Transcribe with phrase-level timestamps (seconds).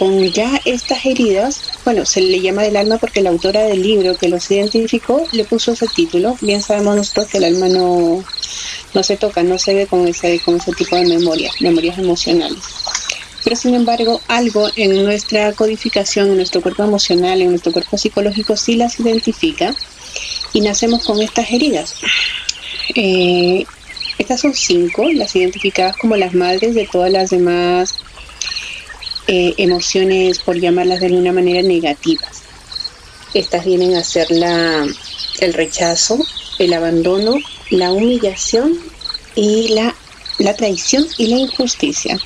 [0.00, 4.16] con ya estas heridas, bueno, se le llama del alma porque la autora del libro
[4.16, 6.38] que los identificó le puso ese título.
[6.40, 8.24] Bien sabemos nosotros que el alma no,
[8.94, 12.62] no se toca, no se ve con ese, con ese tipo de memorias, memorias emocionales.
[13.44, 18.56] Pero sin embargo, algo en nuestra codificación, en nuestro cuerpo emocional, en nuestro cuerpo psicológico,
[18.56, 19.74] sí las identifica
[20.54, 21.96] y nacemos con estas heridas.
[22.94, 23.66] Eh,
[24.16, 27.98] estas son cinco, las identificadas como las madres de todas las demás
[29.26, 32.42] eh, emociones, por llamarlas de alguna manera, negativas.
[33.34, 34.86] Estas vienen a ser la,
[35.40, 36.18] el rechazo,
[36.58, 37.36] el abandono,
[37.70, 38.78] la humillación
[39.34, 39.94] y la,
[40.38, 42.18] la traición y la injusticia.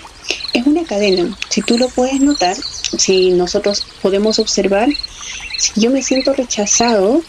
[0.53, 1.37] Es una cadena.
[1.51, 4.89] Si tú lo puedes notar, si nosotros podemos observar,
[5.59, 7.23] si yo me siento rechazado,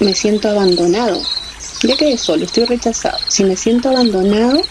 [0.00, 1.20] me siento abandonado.
[1.82, 3.18] Ya quedé solo, estoy rechazado.
[3.28, 4.62] Si me siento abandonado,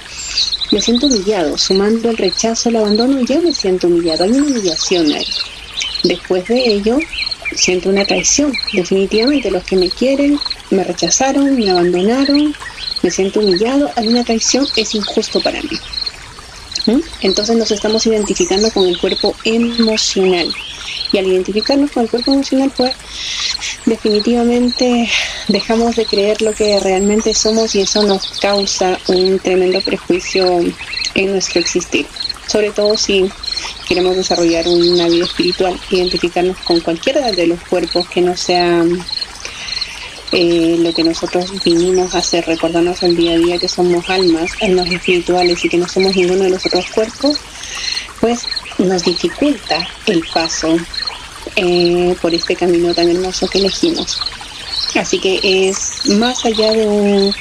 [0.71, 1.57] me siento humillado.
[1.57, 4.23] Sumando el rechazo, el abandono, ya me siento humillado.
[4.23, 5.25] Hay una humillación ahí.
[6.03, 6.97] Después de ello,
[7.55, 8.53] siento una traición.
[8.73, 12.55] Definitivamente los que me quieren me rechazaron, me abandonaron,
[13.01, 13.89] me siento humillado.
[13.95, 15.77] Hay una traición, es injusto para mí.
[16.87, 17.01] ¿Mm?
[17.21, 20.51] Entonces nos estamos identificando con el cuerpo emocional.
[21.11, 22.93] Y al identificarnos con el cuerpo emocional, pues
[23.85, 25.09] definitivamente
[25.47, 30.59] dejamos de creer lo que realmente somos y eso nos causa un tremendo prejuicio
[31.15, 32.05] en nuestro existir.
[32.47, 33.29] Sobre todo si
[33.87, 39.03] queremos desarrollar una vida espiritual, identificarnos con cualquiera de los cuerpos que no sean
[40.33, 44.51] eh, lo que nosotros vinimos a hacer, recordarnos el día a día que somos almas,
[44.61, 47.37] almas espirituales y que no somos ninguno de los otros cuerpos,
[48.21, 48.45] pues
[48.85, 50.75] nos dificulta el paso
[51.55, 54.19] eh, por este camino tan hermoso que elegimos.
[54.95, 57.33] Así que es más allá del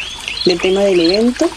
[0.60, 1.48] tema del evento,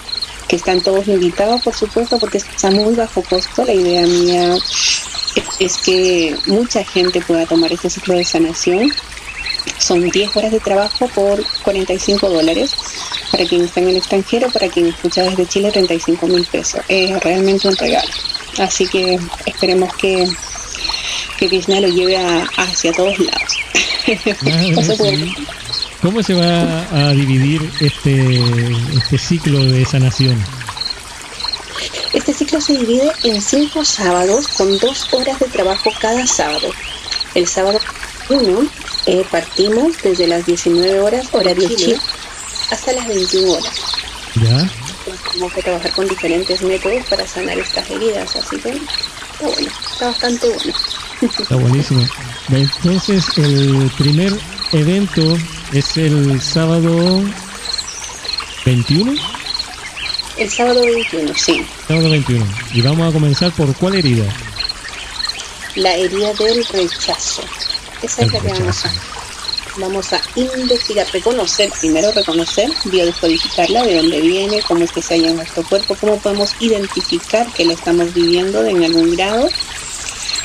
[0.48, 3.64] que están todos invitados, por supuesto, porque está muy bajo costo.
[3.64, 4.58] La idea mía
[5.59, 8.92] es que mucha gente pueda tomar este ciclo de sanación
[9.80, 12.75] son 10 horas de trabajo por 45 dólares.
[13.31, 16.81] Para quien está en el extranjero, para quien escucha desde Chile, 35 mil pesos.
[16.88, 18.09] Es realmente un regalo.
[18.59, 20.28] Así que esperemos que,
[21.38, 22.18] que Krishna lo lleve
[22.58, 23.53] hacia todos lados.
[24.08, 24.64] Ah,
[26.02, 30.38] ¿Cómo se va a dividir este, este ciclo de sanación?
[32.13, 36.69] Este ciclo se divide en cinco sábados con dos horas de trabajo cada sábado.
[37.34, 37.80] El sábado
[38.30, 38.69] 1
[39.06, 41.97] eh, partimos desde las 19 horas, hora de Chile,
[42.69, 43.74] hasta las 21 horas.
[44.36, 44.69] ¿Ya?
[45.03, 50.08] Tenemos que trabajar con diferentes métodos para sanar estas heridas, así que está bueno, está
[50.08, 50.74] bastante bueno.
[51.22, 52.08] Está buenísimo.
[52.50, 54.34] Entonces, el primer
[54.72, 55.38] evento
[55.72, 57.24] es el sábado
[58.66, 59.13] 21.
[60.38, 61.66] El sábado 21, sí.
[61.88, 62.46] Sábado 21.
[62.74, 64.25] Y vamos a comenzar por cuál herida?
[65.75, 67.44] La herida del rechazo.
[68.02, 68.92] Esa es la que vamos a,
[69.78, 75.29] vamos a investigar, reconocer, primero reconocer, biodescodificarla, de dónde viene, cómo es que se halla
[75.29, 79.50] en nuestro cuerpo, cómo podemos identificar que la estamos viviendo en algún grado.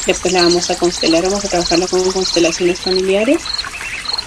[0.07, 3.43] Después la vamos a constelar, vamos a trabajarla con constelaciones familiares.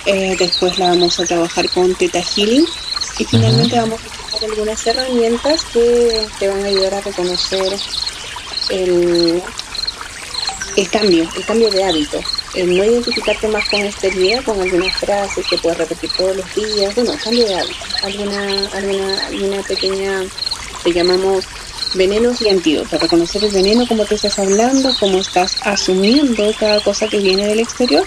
[0.05, 2.65] Eh, después la vamos a trabajar con Teta Healing.
[3.17, 7.79] Y finalmente vamos a trabajar algunas herramientas que te van a ayudar a reconocer
[8.69, 9.41] el,
[10.75, 12.19] el cambio, el cambio de hábito,
[12.55, 16.55] el no identificarte más con esta herida, con algunas frases que puedes repetir todos los
[16.55, 20.23] días, bueno, cambio de hábito, alguna, alguna, alguna pequeña,
[20.83, 21.45] te llamamos
[21.93, 27.07] venenos y antídotos, reconocer el veneno, como te estás hablando, cómo estás asumiendo cada cosa
[27.07, 28.05] que viene del exterior.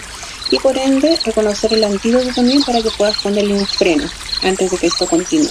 [0.51, 4.07] Y por ende reconocer el antídoto también para que puedas ponerle un freno
[4.43, 5.49] antes de que esto continúe.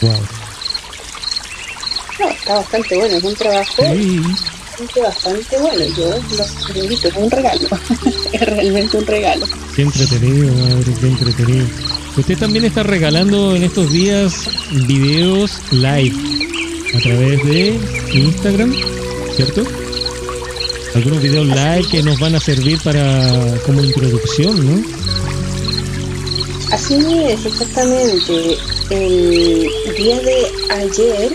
[0.00, 0.22] Wow.
[2.30, 3.82] está bastante bueno, es un trabajo
[5.02, 5.84] bastante bueno.
[5.96, 6.10] Yo
[6.74, 7.68] lo invito, es un regalo.
[8.32, 9.46] es realmente un regalo.
[9.74, 11.66] Qué entretenido, madre, qué entretenido.
[12.16, 14.48] Usted también está regalando en estos días
[14.86, 16.16] videos live
[16.94, 17.80] a través de
[18.12, 18.72] Instagram,
[19.34, 19.64] ¿cierto?
[20.94, 25.04] Algunos videos live que nos van a servir para como introducción, ¿no?
[26.70, 26.94] Así
[27.26, 28.58] es, exactamente.
[28.90, 31.32] El día de ayer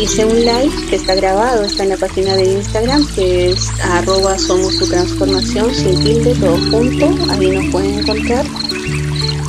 [0.00, 4.38] hice un live que está grabado, está en la página de Instagram, que es arroba
[4.38, 8.46] somos tu transformación, sin tilde, todo junto, ahí nos pueden encontrar.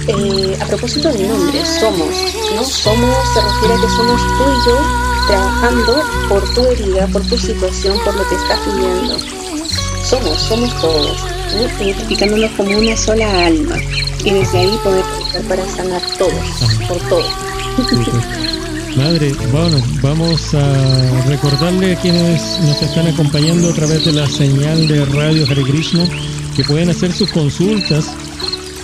[0.07, 2.09] Eh, a propósito del nombre, somos,
[2.55, 2.63] ¿no?
[2.63, 7.37] Somos se refiere a que somos tú y yo trabajando por tu herida, por tu
[7.37, 9.17] situación, por lo que estás viviendo.
[10.03, 11.17] Somos, somos todos,
[11.53, 11.85] ¿no?
[11.85, 13.77] identificándonos como una sola alma
[14.25, 18.60] y desde ahí poder trabajar para sanar todos, por todo.
[18.95, 24.87] Madre, bueno, vamos a recordarle a quienes nos están acompañando a través de la señal
[24.87, 26.05] de Radio Hare Krishna
[26.55, 28.11] que pueden hacer sus consultas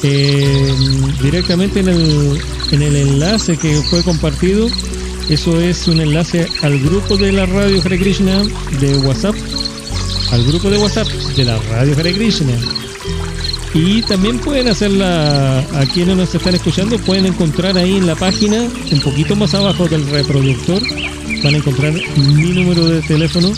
[0.03, 0.73] eh,
[1.21, 4.67] directamente en el, en el enlace que fue compartido.
[5.29, 8.43] Eso es un enlace al grupo de la Radio Hare Krishna
[8.79, 9.35] de WhatsApp,
[10.31, 12.57] al grupo de WhatsApp de la Radio Hare Krishna.
[13.79, 18.67] Y también pueden hacerla, a quienes nos están escuchando, pueden encontrar ahí en la página,
[18.91, 20.81] un poquito más abajo del reproductor,
[21.43, 23.53] van a encontrar mi número de teléfono,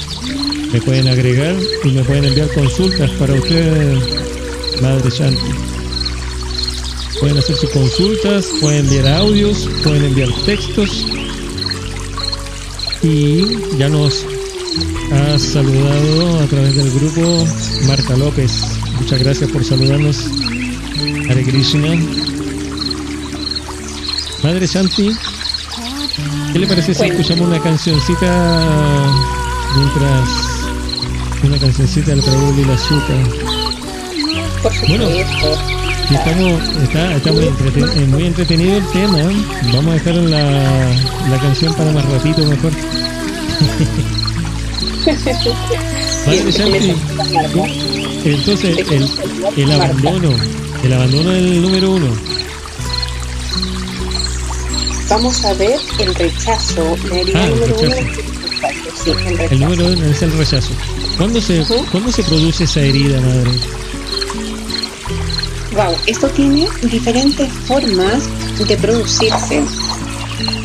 [0.74, 1.56] me pueden agregar
[1.86, 3.98] y me pueden enviar consultas para usted,
[4.82, 5.40] Madre Shanti.
[7.22, 11.06] Pueden hacer sus consultas, pueden enviar audios, pueden enviar textos.
[13.02, 14.26] Y ya nos
[15.14, 17.48] ha saludado a través del grupo
[17.88, 18.79] Marta López.
[19.00, 20.26] Muchas gracias por saludarnos.
[21.30, 21.96] Hare Krishna.
[24.44, 25.12] Madre Shanti,
[26.54, 29.12] ¿qué le parece si escuchamos una cancioncita
[29.76, 30.30] mientras
[31.44, 33.18] una cancioncita del Prabhu y la Azúcar?
[34.88, 35.10] Bueno,
[36.10, 39.30] estamos, está, está muy, entreten, muy, entretenido el tema.
[39.74, 40.42] Vamos a dejar la,
[41.30, 42.72] la canción para más ratito mejor.
[46.26, 46.96] Madre Shanti,
[48.26, 49.10] entonces el,
[49.58, 50.32] el abandono,
[50.84, 52.08] el abandono del número uno.
[55.10, 56.96] Vamos a ver el rechazo.
[57.12, 57.86] Ah, el número rechazo.
[57.86, 57.96] Uno,
[59.04, 59.54] sí, el, rechazo.
[59.54, 60.72] el número uno es el rechazo.
[61.18, 61.86] ¿Cuándo se, Ujú.
[61.92, 63.52] ¿cuándo se produce esa herida, madre?
[65.74, 68.24] Wow, esto tiene diferentes formas
[68.68, 69.64] de producirse.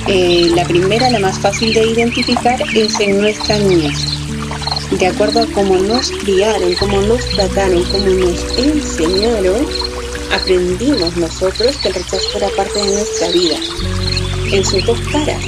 [0.06, 4.06] Eh, la primera, la más fácil de identificar, es en nuestra niñez.
[4.98, 9.66] De acuerdo a cómo nos criaron, cómo nos trataron, cómo nos enseñaron,
[10.32, 13.56] aprendimos nosotros que el rechazo era parte de nuestra vida,
[14.52, 15.42] en sus dos caras.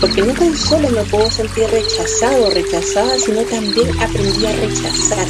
[0.00, 5.28] Porque no tan solo me puedo sentir rechazado o rechazada, sino también aprendí a rechazar,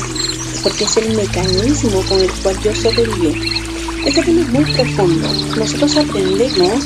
[0.62, 3.60] porque es el mecanismo con el cual yo sobreviví.
[4.06, 5.28] Este tema es muy profundo.
[5.56, 6.84] Nosotros aprendemos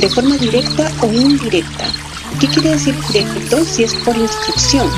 [0.00, 1.92] de forma directa o indirecta.
[2.40, 3.64] ¿Qué quiere decir directo?
[3.64, 4.90] Si es por instrucción.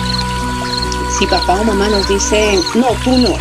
[1.19, 3.35] Si papá o mamá nos dice, no, tú no.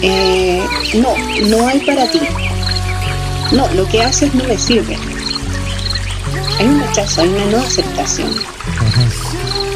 [0.00, 0.64] Eh,
[0.94, 1.14] no,
[1.46, 2.20] no hay para ti.
[3.52, 4.96] No, lo que haces no le sirve.
[6.58, 8.30] Hay un rechazo, hay una no aceptación.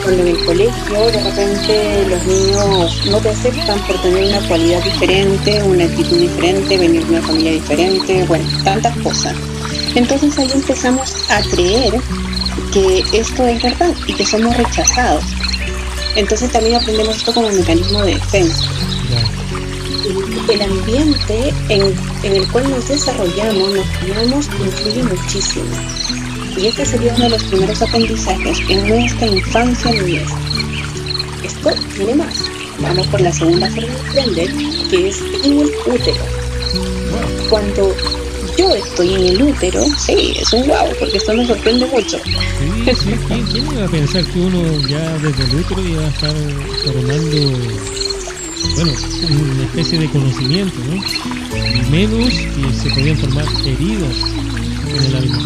[0.02, 4.82] Cuando en el colegio de repente los niños no te aceptan por tener una cualidad
[4.82, 9.34] diferente, una actitud diferente, venir de una familia diferente, bueno, tantas cosas.
[9.94, 12.00] Entonces ahí empezamos a creer
[12.72, 15.24] que esto es verdad y que somos rechazados.
[16.16, 18.64] Entonces también aprendemos esto como mecanismo de defensa.
[20.48, 25.66] El ambiente en, en el cual nos desarrollamos, nos criamos, influye muchísimo.
[26.56, 30.28] Y este sería uno de los primeros aprendizajes en nuestra infancia niñez.
[31.44, 32.44] Esto tiene más.
[32.80, 34.48] Vamos por la segunda forma de aprender,
[34.90, 36.24] que es en el útero.
[37.48, 37.94] Cuando
[38.60, 42.18] yo estoy en el útero, sí, es un guau, porque esto nos sorprende mucho.
[42.18, 46.08] Sí, sí, ¿quién, quién iba a pensar que uno ya desde el útero iba a
[46.08, 46.34] estar
[46.84, 47.58] formando,
[48.76, 48.92] bueno,
[49.54, 50.96] una especie de conocimiento, ¿no?
[51.74, 54.16] Y menos que se podían formar heridas
[54.94, 55.38] en el alma.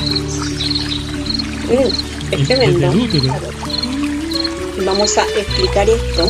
[1.64, 2.92] Mm, es Desde tremendo.
[2.92, 3.34] el útero.
[4.84, 6.28] Vamos a explicar esto.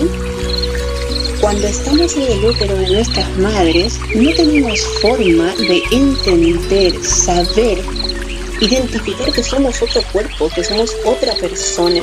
[1.45, 7.85] Cuando estamos en el útero de nuestras madres, no tenemos forma de entender, saber,
[8.63, 12.01] identificar que somos otro cuerpo, que somos otra persona.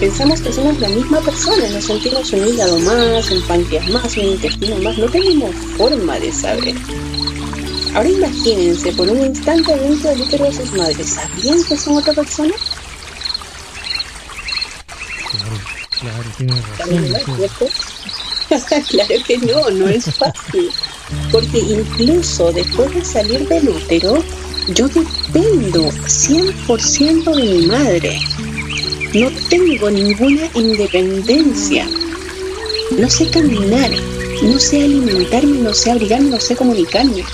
[0.00, 4.24] Pensamos que somos la misma persona, nos sentimos un hígado más, un páncreas más, un
[4.24, 6.74] intestino más, no tenemos forma de saber.
[7.94, 12.14] Ahora imagínense por un instante dentro del útero de sus madres, ¿sabían que son otra
[12.14, 12.54] persona?
[15.30, 15.60] Claro,
[16.00, 17.68] claro, tiene razón.
[18.88, 20.70] claro que no, no es fácil.
[21.30, 24.22] Porque incluso después de salir del útero,
[24.74, 28.18] yo dependo 100% de mi madre.
[29.14, 31.86] No tengo ninguna independencia.
[32.98, 33.90] No sé caminar,
[34.42, 37.24] no sé alimentarme, no sé abrigarme, no sé comunicarme.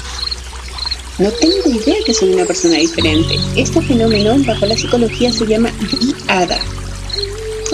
[1.19, 3.39] No tengo idea que soy una persona diferente.
[3.57, 6.59] Este fenómeno bajo la psicología se llama diada.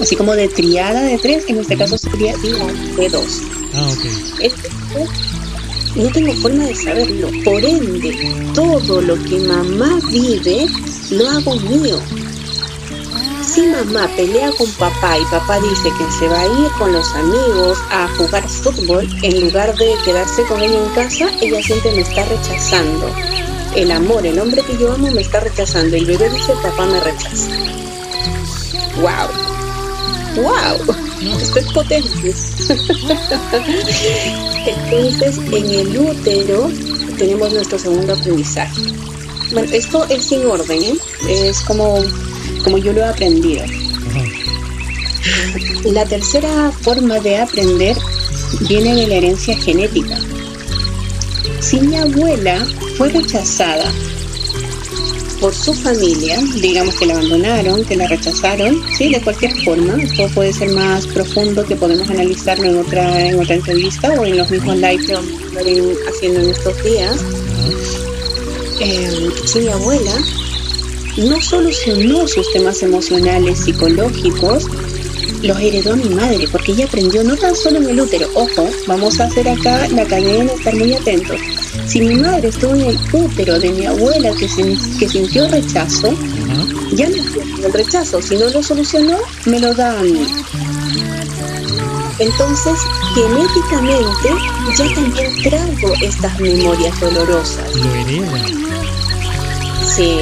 [0.01, 3.43] Así como de triada de tres, en este caso sería de dos.
[3.75, 4.05] Ah, ok.
[4.41, 4.69] Esto
[5.97, 7.29] no tengo forma de saberlo.
[7.45, 8.17] Por ende,
[8.55, 10.67] todo lo que mamá vive,
[11.11, 12.01] lo hago mío.
[13.43, 17.11] Si mamá pelea con papá y papá dice que se va a ir con los
[17.15, 22.03] amigos a jugar fútbol, en lugar de quedarse con ella en casa, ella siempre me
[22.03, 23.11] está rechazando.
[23.75, 25.97] El amor, el hombre que yo amo me está rechazando.
[25.97, 27.51] El bebé dice, papá me rechaza.
[29.01, 29.48] ¡Wow!
[30.43, 30.97] ¡Wow!
[31.41, 32.35] Esto es potente.
[34.67, 36.71] Entonces, en el útero
[37.17, 38.83] tenemos nuestro segundo aprendizaje.
[39.53, 40.95] Bueno, esto es sin orden, ¿eh?
[41.29, 41.99] es como,
[42.63, 43.65] como yo lo he aprendido.
[45.85, 47.97] La tercera forma de aprender
[48.69, 50.19] viene de la herencia genética.
[51.61, 52.65] Si mi abuela
[52.97, 53.91] fue rechazada
[55.41, 59.11] por su familia, digamos que la abandonaron, que la rechazaron, ¿sí?
[59.11, 63.55] de cualquier forma, esto puede ser más profundo que podemos analizarlo en otra, en otra
[63.55, 67.25] entrevista o en los mismos live que vamos a estar haciendo en estos días.
[68.81, 70.13] Eh, si abuela
[71.17, 74.67] no solucionó sus temas emocionales, psicológicos,
[75.43, 79.21] los heredó mi madre, porque ella aprendió no tan solo en el útero, ojo, vamos
[79.21, 81.41] a hacer acá la cadena, estar muy atentos.
[81.89, 84.47] Si mi madre estuvo en el útero de mi abuela que,
[84.99, 86.13] que sintió rechazo,
[86.93, 87.17] ya me
[87.65, 88.21] el rechazo.
[88.21, 89.17] Si no lo solucionó,
[89.47, 90.27] me lo da a mí.
[92.19, 92.79] Entonces,
[93.15, 94.29] genéticamente,
[94.77, 97.75] ya también traigo estas memorias dolorosas.
[97.75, 97.95] Lo.
[99.87, 100.19] Sí,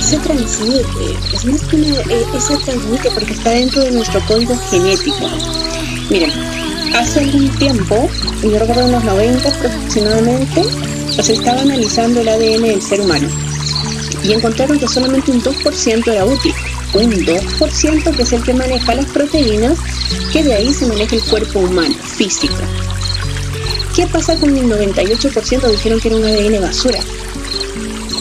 [0.00, 1.18] se transmite.
[1.32, 5.28] Es más que una, eh, se transmite porque está dentro de nuestro código genético.
[6.08, 6.30] Miren,
[6.94, 8.08] hace algún tiempo,
[8.42, 10.62] yo recuerdo unos 90 aproximadamente,
[11.22, 13.28] se estaba analizando el ADN del ser humano
[14.24, 16.54] y encontraron que solamente un 2% era útil.
[16.94, 19.78] Un 2% que es el que maneja las proteínas,
[20.32, 22.54] que de ahí se maneja el cuerpo humano, físico.
[23.94, 25.70] ¿Qué pasa con el 98%?
[25.70, 27.00] Dijeron que era un ADN basura.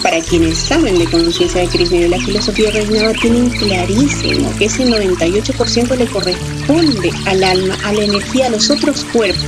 [0.03, 4.65] Para quienes saben de conciencia de Krishna y de la filosofía reinada, tienen clarísimo que
[4.65, 9.41] ese 98% le corresponde al alma, a la energía, a los otros cuerpos.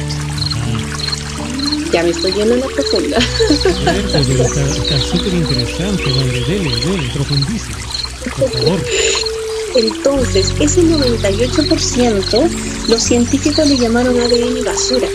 [1.92, 3.18] Ya me estoy yendo en la profunda.
[3.18, 6.40] está súper interesante, madre.
[6.48, 7.76] Dele, dele, profundísimo.
[8.38, 8.82] Por favor.
[9.76, 12.50] Entonces, ese 98%
[12.88, 15.08] los científicos le llamaron ADN basura.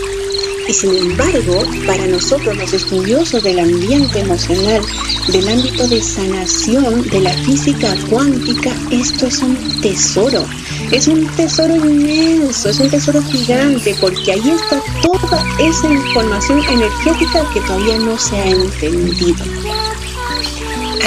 [0.67, 4.81] Y sin embargo, para nosotros los estudiosos del ambiente emocional,
[5.27, 10.45] del ámbito de sanación, de la física cuántica, esto es un tesoro.
[10.91, 17.49] Es un tesoro inmenso, es un tesoro gigante, porque ahí está toda esa información energética
[17.53, 19.43] que todavía no se ha entendido.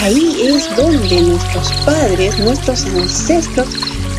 [0.02, 3.68] Ahí es donde nuestros padres, nuestros ancestros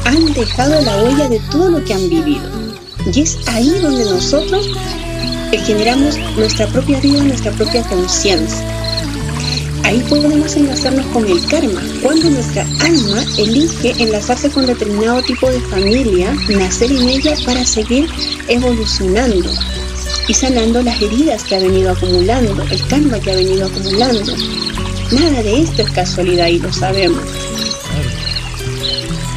[0.05, 2.49] han dejado la huella de todo lo que han vivido.
[3.13, 4.69] Y es ahí donde nosotros
[5.59, 8.65] generamos nuestra propia vida, nuestra propia conciencia.
[9.83, 15.59] Ahí podemos enlazarnos con el karma, cuando nuestra alma elige enlazarse con determinado tipo de
[15.61, 18.09] familia, nacer en ella para seguir
[18.47, 19.51] evolucionando
[20.27, 24.33] y sanando las heridas que ha venido acumulando, el karma que ha venido acumulando.
[25.11, 27.21] Nada de esto es casualidad y lo sabemos.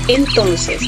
[0.08, 0.80] Entonces,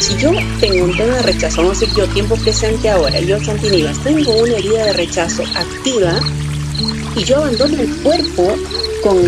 [0.00, 3.38] si yo tengo un tema de rechazo, vamos a decir yo, tiempo presente ahora, yo
[3.44, 6.18] Santinivas, tengo una herida de rechazo activa
[7.14, 8.56] y yo abandono el cuerpo
[9.02, 9.18] con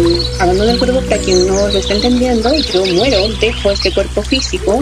[0.41, 4.23] abandono el cuerpo para quien no lo está entendiendo y yo muero, dejo este cuerpo
[4.23, 4.81] físico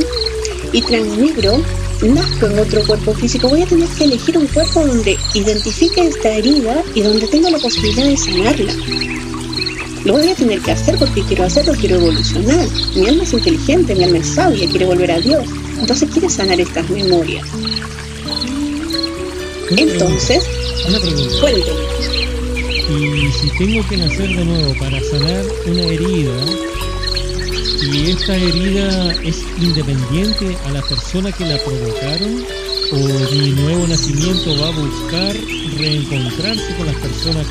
[0.73, 1.61] y transmigro,
[2.03, 6.31] nazco en otro cuerpo físico, voy a tener que elegir un cuerpo donde identifique esta
[6.31, 8.73] herida y donde tenga la posibilidad de sanarla.
[10.05, 12.67] Lo voy a tener que hacer porque quiero hacerlo, quiero evolucionar.
[12.95, 15.45] Mi alma es inteligente, mi alma es sabia, quiere volver a Dios.
[15.81, 17.47] Entonces quiere sanar estas memorias.
[19.71, 20.45] Entonces,
[21.41, 21.81] cuénteme.
[22.91, 26.45] Y si tengo que nacer de nuevo para sanar una herida,
[27.83, 32.45] y esta herida es independiente a la persona que la provocaron,
[32.93, 32.97] o
[33.33, 35.37] mi nuevo nacimiento va a buscar
[35.79, 37.47] reencontrarse con las personas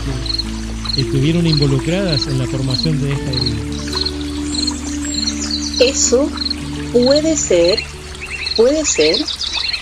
[0.94, 3.64] que estuvieron involucradas en la formación de esta herida.
[5.80, 6.30] Eso
[6.92, 7.80] puede ser
[8.60, 9.16] puede ser,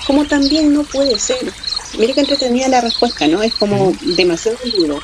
[0.05, 1.51] como también no puede ser.
[1.98, 3.41] Mire que entretenida la respuesta, ¿no?
[3.41, 5.00] Es como demasiado duro.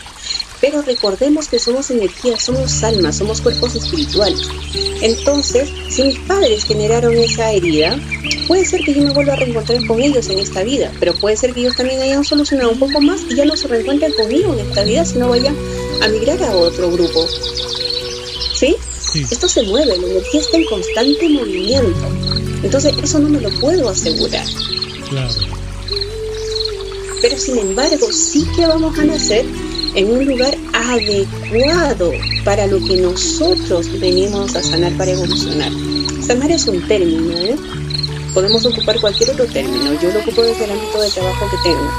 [0.62, 4.48] Pero recordemos que somos energía, somos almas, somos cuerpos espirituales.
[5.02, 8.00] Entonces, si mis padres generaron esa herida,
[8.48, 11.36] puede ser que yo me vuelva a reencontrar con ellos en esta vida, pero puede
[11.36, 14.54] ser que ellos también hayan solucionado un poco más y ya no se reencuentren conmigo
[14.54, 15.58] en esta vida, sino vayan
[16.00, 17.28] a migrar a otro grupo.
[18.54, 18.76] ¿Sí?
[19.02, 19.26] sí.
[19.32, 22.53] Esto se mueve, la energía está en constante movimiento.
[22.64, 24.46] Entonces eso no me lo puedo asegurar.
[25.10, 25.34] Claro.
[27.22, 29.46] Pero sin embargo, sí que vamos a nacer
[29.96, 32.12] en un lugar adecuado
[32.44, 35.72] para lo que nosotros venimos a sanar para evolucionar.
[36.26, 37.56] Sanar es un término, ¿eh?
[38.34, 39.94] Podemos ocupar cualquier otro término.
[40.02, 41.92] Yo lo ocupo desde el ámbito de trabajo que tengo.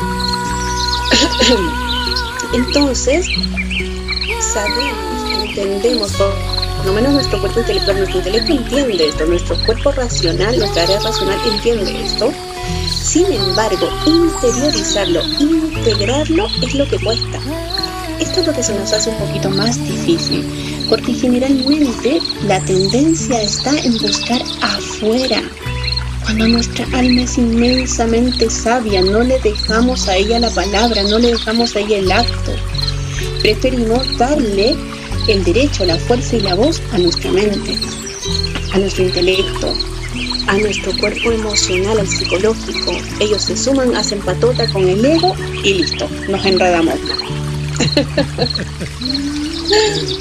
[2.54, 3.26] Entonces,
[4.52, 6.53] sabemos, entendemos por
[6.84, 11.38] lo menos nuestro cuerpo intelectual, nuestro intelecto entiende esto, nuestro cuerpo racional, nuestra área racional
[11.50, 12.32] entiende esto.
[12.88, 17.38] Sin embargo, interiorizarlo, integrarlo es lo que cuesta.
[18.20, 20.44] Esto es lo que se nos hace un poquito más difícil,
[20.88, 25.42] porque generalmente la tendencia está en buscar afuera.
[26.22, 31.32] Cuando nuestra alma es inmensamente sabia, no le dejamos a ella la palabra, no le
[31.32, 32.52] dejamos a ella el acto.
[33.40, 34.74] Preferimos darle
[35.28, 37.78] el derecho, la fuerza y la voz a nuestra mente,
[38.72, 39.74] a nuestro intelecto,
[40.46, 42.92] a nuestro cuerpo emocional, al psicológico.
[43.20, 46.94] Ellos se suman, hacen patota con el ego y listo, nos enredamos.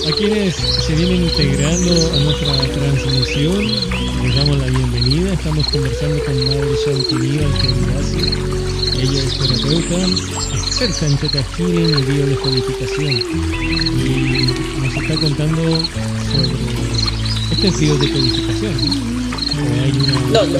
[0.08, 3.66] A quienes se vienen integrando a nuestra transmisión,
[4.24, 5.34] les damos la bienvenida.
[5.34, 8.53] Estamos conversando con Madre Chantilly Alqueridacio.
[9.04, 9.98] Ella es terapeuta,
[10.56, 13.12] experta en Teta Healing y biodescodificación.
[14.00, 15.62] Y nos está contando
[16.32, 16.56] sobre
[17.52, 18.74] este es biodescodificación.
[19.84, 20.60] Hay una No, no.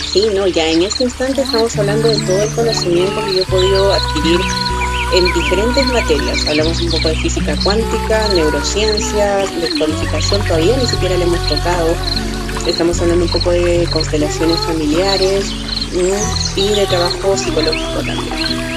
[0.00, 3.46] Sí, no, ya en este instante estamos hablando de todo el conocimiento que yo he
[3.46, 4.40] podido adquirir
[5.14, 6.44] en diferentes materias.
[6.48, 11.94] Hablamos un poco de física cuántica, neurociencias, descodificación, todavía ni siquiera le hemos tocado.
[12.66, 15.52] Estamos hablando un poco de constelaciones familiares.
[15.94, 18.72] Y de trabajo psicológico también.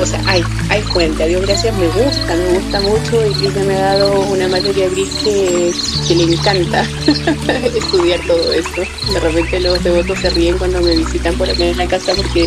[0.00, 3.66] O sea, hay, hay fuente, a Dios gracias, me gusta, me gusta mucho y Cristian
[3.66, 5.70] me ha dado una materia gris que,
[6.08, 6.86] que le encanta
[7.76, 8.80] estudiar todo esto.
[9.12, 12.46] De repente los devotos se ríen cuando me visitan por acá en la casa porque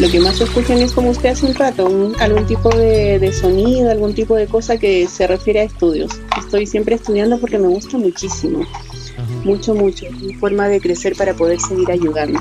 [0.00, 3.32] lo que más escuchan es como usted hace un rato, un- algún tipo de, de
[3.32, 6.10] sonido, algún tipo de cosa que se refiere a estudios.
[6.38, 9.24] Estoy siempre estudiando porque me gusta muchísimo, Ajá.
[9.44, 10.06] mucho, mucho.
[10.20, 12.40] Mi forma de crecer para poder seguir ayudando.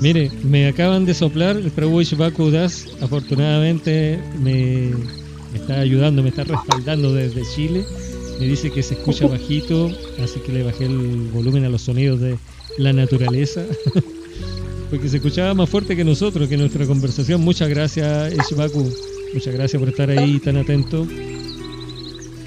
[0.00, 2.86] Mire, me acaban de soplar el Prawish Baku Das.
[3.00, 4.92] Afortunadamente me,
[5.52, 7.84] me está ayudando, me está respaldando desde Chile.
[8.38, 9.90] Me dice que se escucha bajito,
[10.22, 12.38] así que le bajé el volumen a los sonidos de
[12.78, 13.64] la naturaleza.
[14.90, 17.40] Porque se escuchaba más fuerte que nosotros, que nuestra conversación.
[17.40, 18.88] Muchas gracias, Ishbaku.
[19.34, 21.06] Muchas gracias por estar ahí tan atento.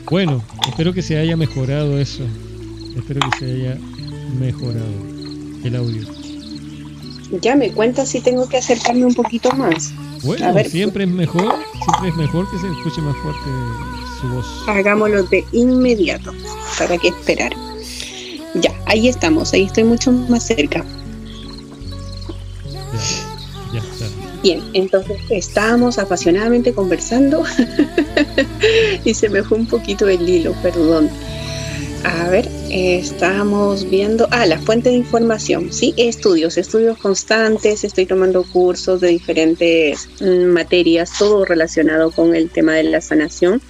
[0.09, 2.23] Bueno, espero que se haya mejorado eso.
[2.97, 3.77] Espero que se haya
[4.39, 4.89] mejorado
[5.63, 6.20] el audio.
[7.39, 9.93] Ya me cuenta si tengo que acercarme un poquito más.
[10.23, 10.69] Bueno, A ver.
[10.69, 13.49] siempre es mejor, siempre es mejor que se escuche más fuerte
[14.19, 14.63] su voz.
[14.67, 16.33] Hagámoslo de inmediato.
[16.77, 17.53] ¿Para qué esperar?
[18.55, 20.83] Ya, ahí estamos, ahí estoy mucho más cerca.
[23.73, 24.05] Ya, ya está.
[24.43, 27.43] Bien, entonces estábamos apasionadamente conversando
[29.05, 31.09] y se me fue un poquito el hilo, perdón.
[32.03, 38.43] A ver, estábamos viendo, ah, la fuente de información, sí, estudios, estudios constantes, estoy tomando
[38.43, 43.61] cursos de diferentes mm, materias, todo relacionado con el tema de la sanación.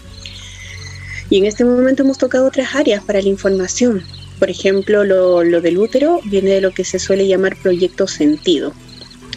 [1.29, 4.03] Y en este momento hemos tocado otras áreas para la información.
[4.37, 8.73] Por ejemplo, lo, lo del útero viene de lo que se suele llamar proyecto sentido.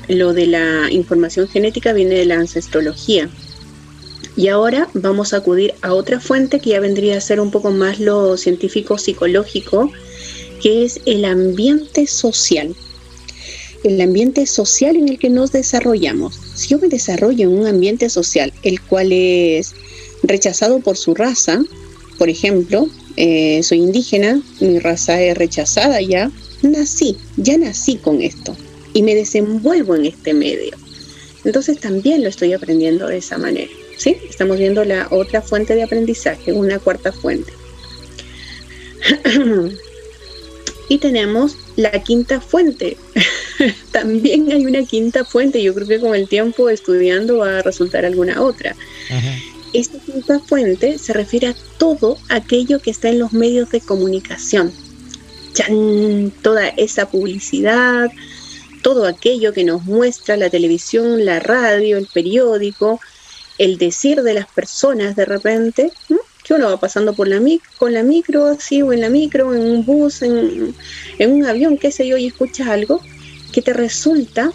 [0.09, 3.31] Lo de la información genética viene de la ancestrología.
[4.37, 7.70] Y ahora vamos a acudir a otra fuente que ya vendría a ser un poco
[7.70, 9.92] más lo científico psicológico,
[10.61, 12.75] que es el ambiente social.
[13.85, 16.40] El ambiente social en el que nos desarrollamos.
[16.55, 19.75] Si yo me desarrollo en un ambiente social el cual es
[20.23, 21.62] rechazado por su raza,
[22.18, 26.31] por ejemplo, eh, soy indígena, mi raza es rechazada ya,
[26.62, 28.57] nací, ya nací con esto
[28.94, 30.77] y me desenvuelvo en este medio.
[31.44, 33.70] Entonces también lo estoy aprendiendo de esa manera.
[33.97, 34.17] ¿Sí?
[34.29, 37.53] Estamos viendo la otra fuente de aprendizaje, una cuarta fuente.
[40.89, 42.97] y tenemos la quinta fuente.
[43.93, 45.63] también hay una quinta fuente.
[45.63, 48.77] Yo creo que con el tiempo estudiando va a resultar alguna otra.
[49.11, 49.35] Ajá.
[49.75, 54.73] Esta quinta fuente se refiere a todo aquello que está en los medios de comunicación.
[55.53, 56.33] ¡Chan!
[56.43, 58.09] Toda esa publicidad,
[58.83, 63.01] todo aquello que nos muestra la televisión, la radio, el periódico,
[63.59, 65.93] el decir de las personas de repente,
[66.45, 69.55] que uno va pasando por la mic con la micro, así, o en la micro,
[69.55, 70.75] en un bus, en,
[71.19, 73.01] un avión, qué sé yo, y escuchas algo
[73.53, 74.53] que te resulta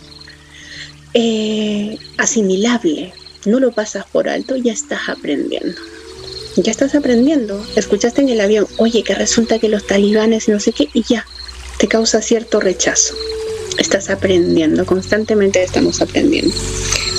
[1.14, 3.14] eh, asimilable,
[3.46, 5.80] no lo pasas por alto, ya estás aprendiendo.
[6.58, 7.66] Ya estás aprendiendo.
[7.76, 11.26] Escuchaste en el avión, oye, que resulta que los talibanes no sé qué, y ya,
[11.78, 13.16] te causa cierto rechazo.
[13.80, 16.54] Estás aprendiendo, constantemente estamos aprendiendo.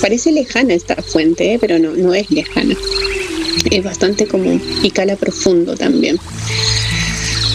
[0.03, 1.59] Parece lejana esta fuente, ¿eh?
[1.59, 2.77] pero no, no es lejana.
[3.71, 6.19] Es bastante común y cala profundo también.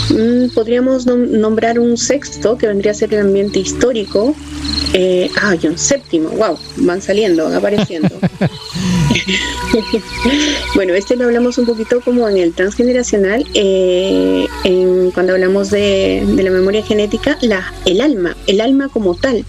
[0.09, 4.35] Mm, podríamos nom- nombrar un sexto que vendría a ser el ambiente histórico,
[4.93, 8.09] eh, ah, y un séptimo, wow, van saliendo, van apareciendo.
[10.75, 14.47] bueno, este lo hablamos un poquito como en el transgeneracional, eh,
[15.13, 19.45] cuando hablamos de, la memoria genética, la, el alma, el alma como tal,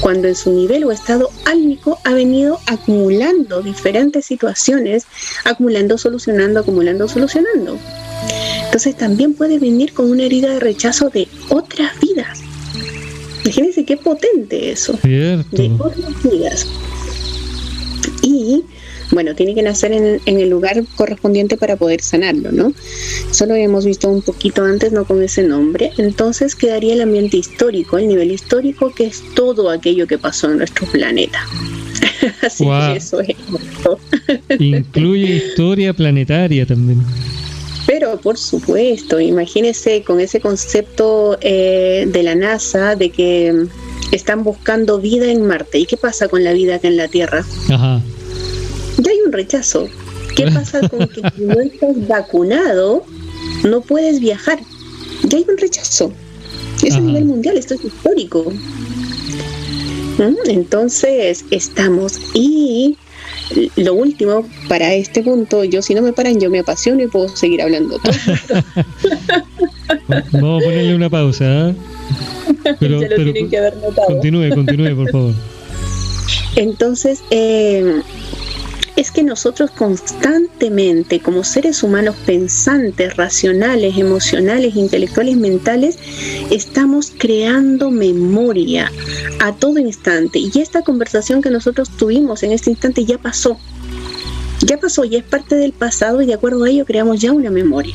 [0.00, 5.04] cuando en su nivel o estado álmico ha venido acumulando diferentes situaciones,
[5.44, 7.78] acumulando, solucionando, acumulando, solucionando.
[8.78, 12.38] Entonces también puede venir con una herida de rechazo de otras vidas
[13.42, 14.96] Imagínense qué potente eso.
[15.02, 15.42] De
[15.80, 16.64] otras vidas.
[18.22, 18.62] Y
[19.10, 22.72] bueno, tiene que nacer en, el lugar correspondiente para poder sanarlo, ¿no?
[23.28, 25.90] Eso lo habíamos visto un poquito antes, no con ese nombre.
[25.98, 30.58] Entonces quedaría el ambiente histórico, el nivel histórico, que es todo aquello que pasó en
[30.58, 31.44] nuestro planeta.
[32.42, 33.34] Así que eso es.
[34.60, 37.02] Incluye historia planetaria también.
[38.18, 43.66] Por supuesto, imagínese con ese concepto eh, de la NASA de que
[44.12, 45.78] están buscando vida en Marte.
[45.78, 47.44] ¿Y qué pasa con la vida acá en la Tierra?
[47.70, 48.00] Ajá.
[48.98, 49.88] Ya hay un rechazo.
[50.34, 53.04] ¿Qué pasa con que si no estás vacunado,
[53.64, 54.58] no puedes viajar?
[55.24, 56.12] Ya hay un rechazo.
[56.82, 58.52] Es a nivel mundial, esto es histórico.
[60.18, 60.34] ¿Mm?
[60.48, 62.96] Entonces, estamos y
[63.76, 67.28] lo último, para este punto, yo si no me paran, yo me apasiono y puedo
[67.28, 67.98] seguir hablando.
[70.32, 71.70] Vamos a ponerle una pausa.
[71.70, 71.74] ¿eh?
[72.80, 73.00] Pero,
[74.06, 75.34] Continúe, continúe, por favor.
[76.56, 78.02] Entonces, eh,
[78.98, 85.96] es que nosotros constantemente, como seres humanos pensantes, racionales, emocionales, intelectuales, mentales,
[86.50, 88.90] estamos creando memoria
[89.38, 90.40] a todo instante.
[90.40, 93.56] Y esta conversación que nosotros tuvimos en este instante ya pasó.
[94.62, 97.50] Ya pasó, ya es parte del pasado y de acuerdo a ello creamos ya una
[97.50, 97.94] memoria.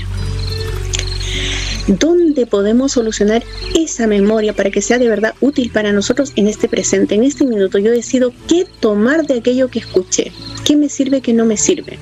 [1.87, 3.43] ¿Dónde podemos solucionar
[3.77, 7.15] esa memoria para que sea de verdad útil para nosotros en este presente?
[7.15, 10.31] En este minuto yo decido qué tomar de aquello que escuché,
[10.63, 11.99] qué me sirve, qué no me sirve.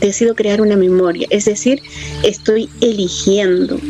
[0.00, 1.82] Decido crear una memoria, es decir,
[2.22, 3.80] estoy eligiendo.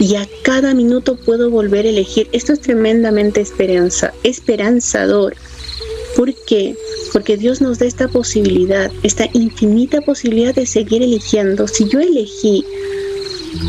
[0.00, 2.28] Y a cada minuto puedo volver a elegir.
[2.32, 5.36] Esto es tremendamente esperanza, esperanzador.
[6.16, 6.74] ¿Por qué?
[7.12, 11.68] Porque Dios nos da esta posibilidad, esta infinita posibilidad de seguir eligiendo.
[11.68, 12.64] Si yo elegí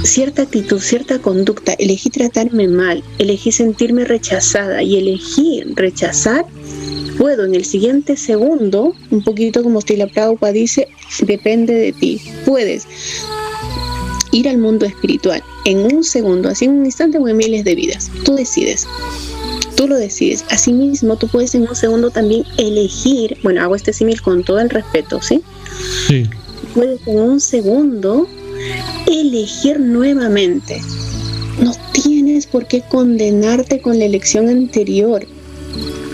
[0.03, 6.45] cierta actitud, cierta conducta, elegí tratarme mal, elegí sentirme rechazada y elegí rechazar,
[7.17, 10.87] puedo en el siguiente segundo, un poquito como Stila Prabhupada dice,
[11.21, 12.87] depende de ti, puedes
[14.31, 17.75] ir al mundo espiritual en un segundo, así en un instante o en miles de
[17.75, 18.87] vidas, tú decides.
[19.75, 20.43] Tú lo decides.
[20.49, 24.69] Asimismo, tú puedes en un segundo también elegir, bueno, hago este símil con todo el
[24.69, 25.41] respeto, ¿sí?
[26.05, 26.23] Sí.
[26.73, 28.27] Puedes en un segundo
[29.07, 30.81] elegir nuevamente.
[31.61, 35.25] No tienes por qué condenarte con la elección anterior.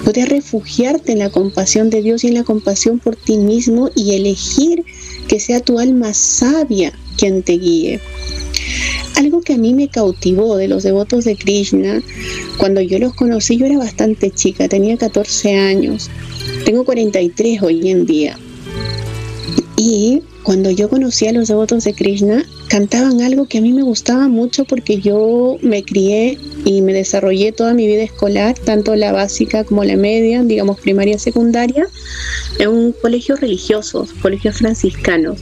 [0.04, 4.16] Puedes refugiarte en la compasión de Dios y en la compasión por ti mismo y
[4.16, 4.84] elegir
[5.28, 8.00] que sea tu alma sabia quien te guíe.
[9.16, 12.04] Algo que a mí me cautivó de los devotos de Krishna,
[12.58, 16.10] cuando yo los conocí, yo era bastante chica, tenía 14 años,
[16.66, 18.38] tengo 43 hoy en día.
[19.78, 23.84] Y cuando yo conocí a los devotos de Krishna, cantaban algo que a mí me
[23.84, 29.12] gustaba mucho porque yo me crié y me desarrollé toda mi vida escolar, tanto la
[29.12, 31.88] básica como la media, digamos primaria, secundaria,
[32.60, 35.40] en un colegio religioso, colegios franciscanos.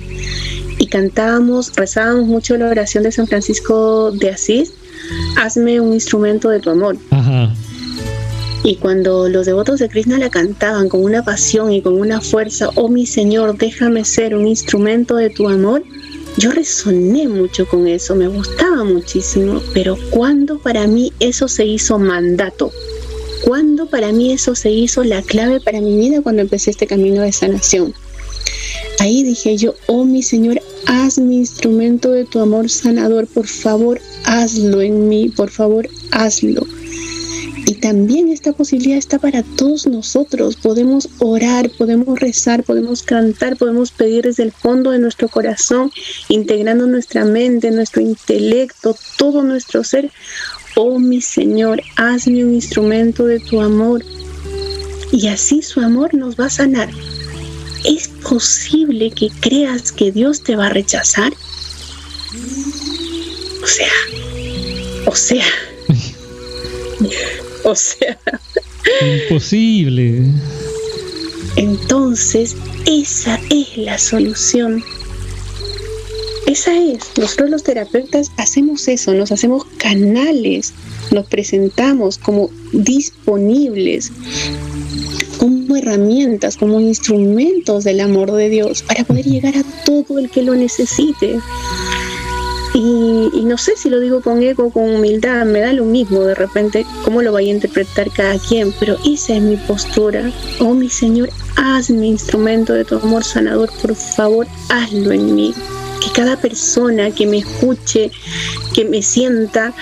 [0.80, 4.74] Y cantábamos, rezábamos mucho la oración de San Francisco de Asís,
[5.38, 6.98] hazme un instrumento de tu amor.
[7.12, 7.54] Ajá.
[8.64, 12.70] Y cuando los devotos de Krishna la cantaban con una pasión y con una fuerza,
[12.76, 15.84] oh mi Señor, déjame ser un instrumento de tu amor,
[16.38, 22.00] yo resoné mucho con eso, me gustaba muchísimo, pero cuando para mí eso se hizo
[22.00, 22.72] mandato,
[23.44, 27.22] cuando para mí eso se hizo la clave para mi vida cuando empecé este camino
[27.22, 27.94] de sanación.
[29.00, 34.00] Ahí dije yo, oh mi Señor, haz mi instrumento de tu amor sanador, por favor,
[34.24, 36.66] hazlo en mí, por favor, hazlo.
[37.66, 40.58] Y también esta posibilidad está para todos nosotros.
[40.58, 45.92] Podemos orar, podemos rezar, podemos cantar, podemos pedir desde el fondo de nuestro corazón,
[46.28, 50.12] integrando nuestra mente, nuestro intelecto, todo nuestro ser.
[50.76, 54.04] Oh mi Señor, hazme un instrumento de tu amor.
[55.12, 56.90] Y así su amor nos va a sanar.
[57.86, 61.34] ¿Es posible que creas que Dios te va a rechazar?
[63.62, 63.92] O sea,
[65.06, 65.46] o sea,
[67.66, 68.18] O sea.
[69.30, 70.24] Imposible.
[71.56, 74.84] Entonces, esa es la solución.
[76.46, 80.74] Esa es, nosotros los terapeutas hacemos eso, nos hacemos canales,
[81.12, 84.12] nos presentamos como disponibles,
[85.38, 90.42] como herramientas, como instrumentos del amor de Dios para poder llegar a todo el que
[90.42, 91.40] lo necesite.
[92.74, 96.34] Y, no sé si lo digo con ego, con humildad, me da lo mismo de
[96.34, 100.32] repente cómo lo vaya a interpretar cada quien, pero esa es mi postura.
[100.60, 105.54] Oh mi Señor, haz mi instrumento de tu amor sanador, por favor, hazlo en mí.
[106.02, 108.12] Que cada persona que me escuche,
[108.74, 109.74] que me sienta,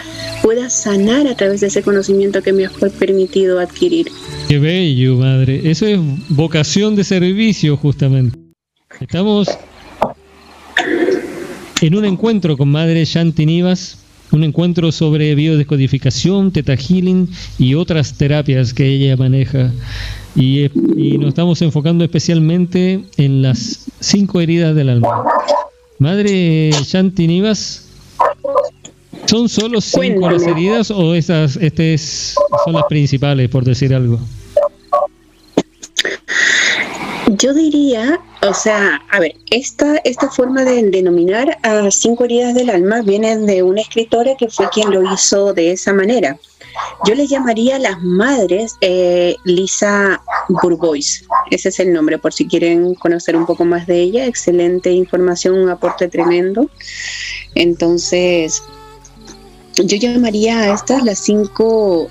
[0.44, 4.08] pueda sanar a través de ese conocimiento que me has permitido adquirir.
[4.50, 5.62] Qué bello, madre.
[5.72, 5.98] Eso es
[6.30, 8.38] vocación de servicio, justamente.
[9.00, 9.48] Estamos
[11.82, 13.98] en un encuentro con Madre Shanti Nivas,
[14.32, 19.72] un encuentro sobre biodescodificación, teta healing y otras terapias que ella maneja.
[20.36, 20.70] Y,
[21.18, 25.24] nos estamos enfocando especialmente en las cinco heridas del alma.
[25.98, 27.90] Madre Shanti Nivas,
[29.26, 34.20] ¿son solo cinco las heridas o esas este son las principales, por decir algo?
[37.38, 42.70] Yo diría, o sea, a ver, esta, esta forma de denominar a cinco heridas del
[42.70, 46.40] alma viene de una escritora que fue quien lo hizo de esa manera.
[47.06, 51.26] Yo le llamaría las madres eh, Lisa Bourbois.
[51.52, 54.26] Ese es el nombre, por si quieren conocer un poco más de ella.
[54.26, 56.70] Excelente información, un aporte tremendo.
[57.56, 58.64] Entonces,
[59.76, 62.10] yo llamaría a estas las cinco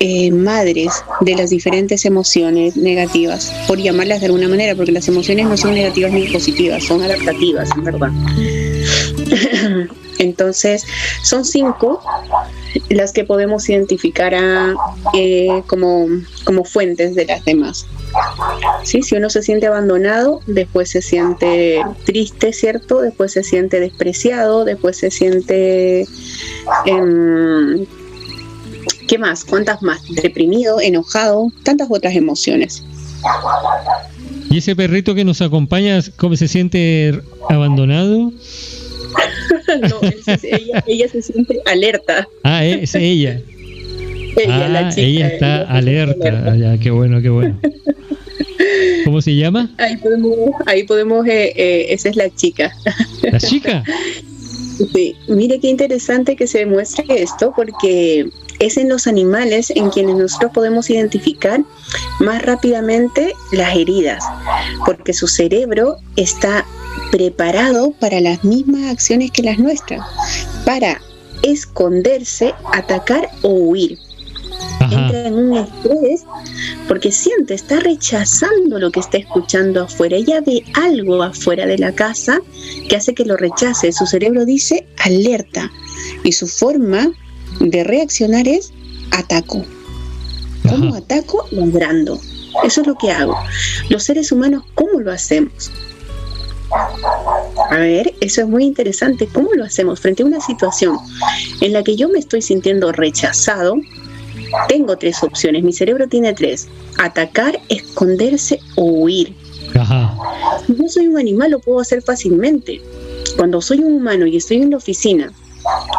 [0.00, 5.46] eh, madres de las diferentes emociones negativas, por llamarlas de alguna manera, porque las emociones
[5.46, 8.10] no son negativas ni positivas, son adaptativas, en verdad.
[10.18, 10.84] Entonces,
[11.22, 12.00] son cinco
[12.88, 14.34] las que podemos identificar
[15.14, 16.06] eh, como,
[16.44, 17.86] como fuentes de las demás.
[18.84, 19.02] ¿Sí?
[19.02, 23.00] Si uno se siente abandonado, después se siente triste, ¿cierto?
[23.00, 26.06] Después se siente despreciado, después se siente...
[26.84, 27.86] Em,
[29.08, 29.44] ¿Qué más?
[29.44, 30.02] ¿Cuántas más?
[30.22, 32.82] Deprimido, enojado, tantas otras emociones.
[34.50, 38.32] ¿Y ese perrito que nos acompaña, cómo se siente abandonado?
[39.80, 40.00] no,
[40.86, 42.28] ella, se siente alerta.
[42.42, 43.40] Ah, es ella.
[44.36, 46.44] ella, la ah, chica, ella está alerta.
[46.46, 47.58] Ah, ya, qué bueno, qué bueno.
[49.04, 49.70] ¿Cómo se llama?
[49.78, 52.72] Ahí podemos, ahí podemos eh, eh, esa es la chica.
[53.22, 53.84] ¿La chica?
[54.92, 60.16] Sí, mire qué interesante que se demuestre esto porque es en los animales en quienes
[60.16, 61.60] nosotros podemos identificar
[62.20, 64.24] más rápidamente las heridas,
[64.86, 66.64] porque su cerebro está
[67.10, 70.04] preparado para las mismas acciones que las nuestras,
[70.64, 71.00] para
[71.42, 73.98] esconderse, atacar o huir.
[74.80, 76.24] Entra en un estrés
[76.88, 80.16] porque siente, está rechazando lo que está escuchando afuera.
[80.16, 82.40] Ella ve algo afuera de la casa
[82.88, 83.92] que hace que lo rechace.
[83.92, 85.70] Su cerebro dice alerta
[86.22, 87.10] y su forma
[87.60, 88.72] de reaccionar es
[89.10, 89.64] ataco.
[90.68, 91.46] ¿Cómo ataco?
[91.50, 92.20] Ladrando.
[92.64, 93.36] Eso es lo que hago.
[93.88, 95.70] Los seres humanos, ¿cómo lo hacemos?
[97.70, 99.28] A ver, eso es muy interesante.
[99.32, 100.98] ¿Cómo lo hacemos frente a una situación
[101.60, 103.76] en la que yo me estoy sintiendo rechazado?
[104.68, 105.62] Tengo tres opciones.
[105.62, 106.68] Mi cerebro tiene tres.
[106.98, 109.34] Atacar, esconderse o huir.
[110.66, 112.80] Si yo soy un animal, lo puedo hacer fácilmente.
[113.36, 115.32] Cuando soy un humano y estoy en la oficina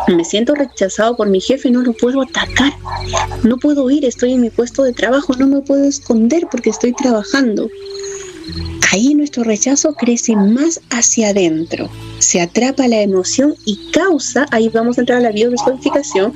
[0.07, 2.73] me siento rechazado por mi jefe, no lo puedo atacar,
[3.43, 6.93] no puedo ir, estoy en mi puesto de trabajo, no me puedo esconder porque estoy
[6.93, 7.69] trabajando.
[8.91, 14.97] Ahí nuestro rechazo crece más hacia adentro, se atrapa la emoción y causa, ahí vamos
[14.97, 16.33] a entrar a la biodescodificación,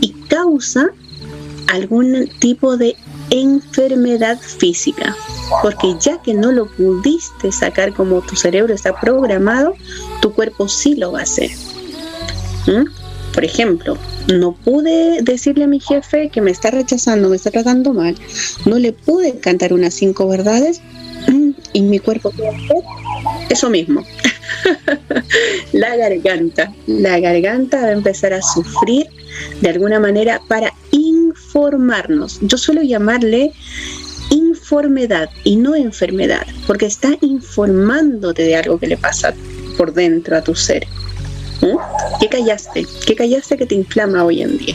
[0.00, 0.90] y causa
[1.68, 2.94] algún tipo de
[3.30, 5.16] enfermedad física,
[5.62, 9.74] porque ya que no lo pudiste sacar como tu cerebro está programado,
[10.20, 11.50] tu cuerpo sí lo va a hacer.
[13.32, 13.96] Por ejemplo,
[14.34, 18.16] no pude decirle a mi jefe que me está rechazando, me está tratando mal,
[18.66, 20.80] no le pude cantar unas cinco verdades
[21.28, 21.50] ¿Mm?
[21.72, 22.32] y mi cuerpo
[23.48, 24.04] eso mismo.
[25.72, 29.06] la garganta, la garganta va a empezar a sufrir
[29.60, 32.38] de alguna manera para informarnos.
[32.42, 33.52] Yo suelo llamarle
[34.30, 39.34] informedad y no enfermedad, porque está informándote de algo que le pasa
[39.76, 40.86] por dentro a tu ser.
[41.60, 41.76] ¿Mm?
[42.20, 42.86] ¿Qué callaste?
[43.06, 44.74] ¿Qué callaste que te inflama hoy en día?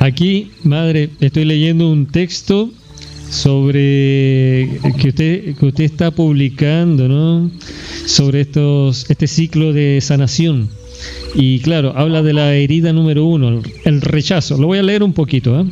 [0.00, 2.70] Aquí, madre, estoy leyendo un texto
[3.30, 7.50] sobre que usted que usted está publicando, ¿no?
[8.06, 10.68] Sobre estos este ciclo de sanación.
[11.34, 14.58] Y claro, habla de la herida número uno, el rechazo.
[14.58, 15.60] Lo voy a leer un poquito.
[15.60, 15.64] ¿eh?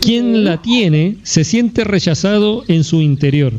[0.00, 3.52] Quien la tiene se siente rechazado en su interior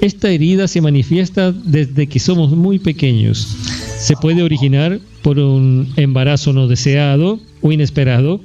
[0.00, 3.56] esta herida se manifiesta desde que somos muy pequeños.
[3.98, 8.40] Se puede originar por un embarazo no deseado o inesperado,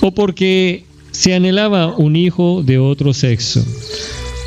[0.00, 3.64] o porque se anhelaba un hijo de otro sexo.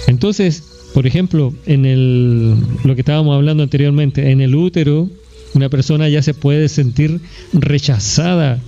[0.07, 5.09] Entonces, por ejemplo, en el, lo que estábamos hablando anteriormente, en el útero,
[5.53, 7.19] una persona ya se puede sentir
[7.53, 8.59] rechazada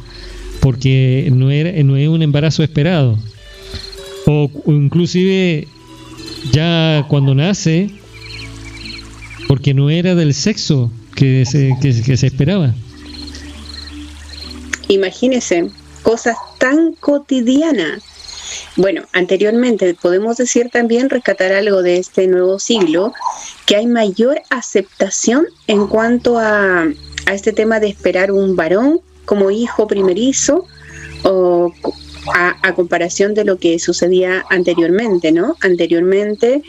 [0.60, 3.18] porque no, era, no es un embarazo esperado.
[4.26, 5.68] O, inclusive
[6.52, 7.90] ya cuando nace,
[9.48, 12.74] porque no era del sexo que se, que se esperaba.
[14.88, 15.70] Imagínese,
[16.04, 18.04] cosas tan cotidianas.
[18.76, 23.14] Bueno, anteriormente podemos decir también, rescatar algo de este nuevo siglo,
[23.66, 26.84] que hay mayor aceptación en cuanto a,
[27.26, 30.66] a este tema de esperar un varón como hijo primerizo
[31.24, 31.74] o
[32.34, 35.56] a, comparación de lo que sucedía anteriormente, ¿no?
[35.62, 36.62] Anteriormente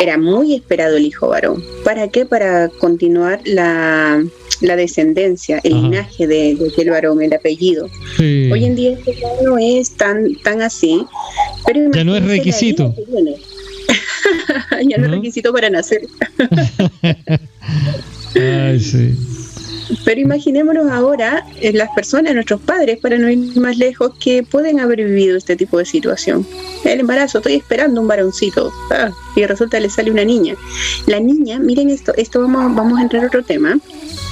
[0.00, 1.64] era muy esperado el hijo varón.
[1.84, 2.26] ¿Para qué?
[2.26, 4.22] Para continuar la,
[4.60, 7.88] descendencia, el linaje de, aquel varón, el apellido.
[8.18, 11.04] Hoy en día esto ya no es tan, tan así,
[11.66, 12.94] pero ya no es requisito.
[14.88, 16.02] ya no, es requisito para nacer.
[18.34, 19.16] Ay, sí.
[20.04, 24.80] Pero imaginémonos ahora en las personas, nuestros padres, para no ir más lejos, que pueden
[24.80, 26.46] haber vivido este tipo de situación.
[26.84, 30.54] El embarazo, estoy esperando un varoncito ah, y resulta que le sale una niña.
[31.06, 33.78] La niña, miren esto, esto vamos, vamos a entrar a otro tema,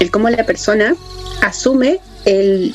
[0.01, 0.95] el cómo la persona
[1.43, 2.75] asume el,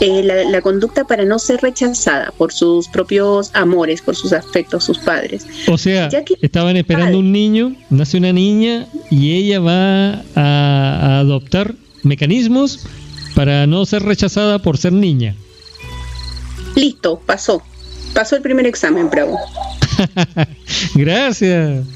[0.00, 4.98] eh, la, conducta para no ser rechazada por sus propios amores, por sus afectos, sus
[4.98, 5.46] padres.
[5.68, 6.08] O sea,
[6.42, 12.86] estaban esperando un niño, nace una niña y ella va a adoptar mecanismos
[13.34, 15.34] para no ser rechazada por ser niña.
[16.74, 17.62] Listo, pasó.
[18.14, 19.38] Pasó el primer examen, bravo.
[20.94, 21.86] Gracias.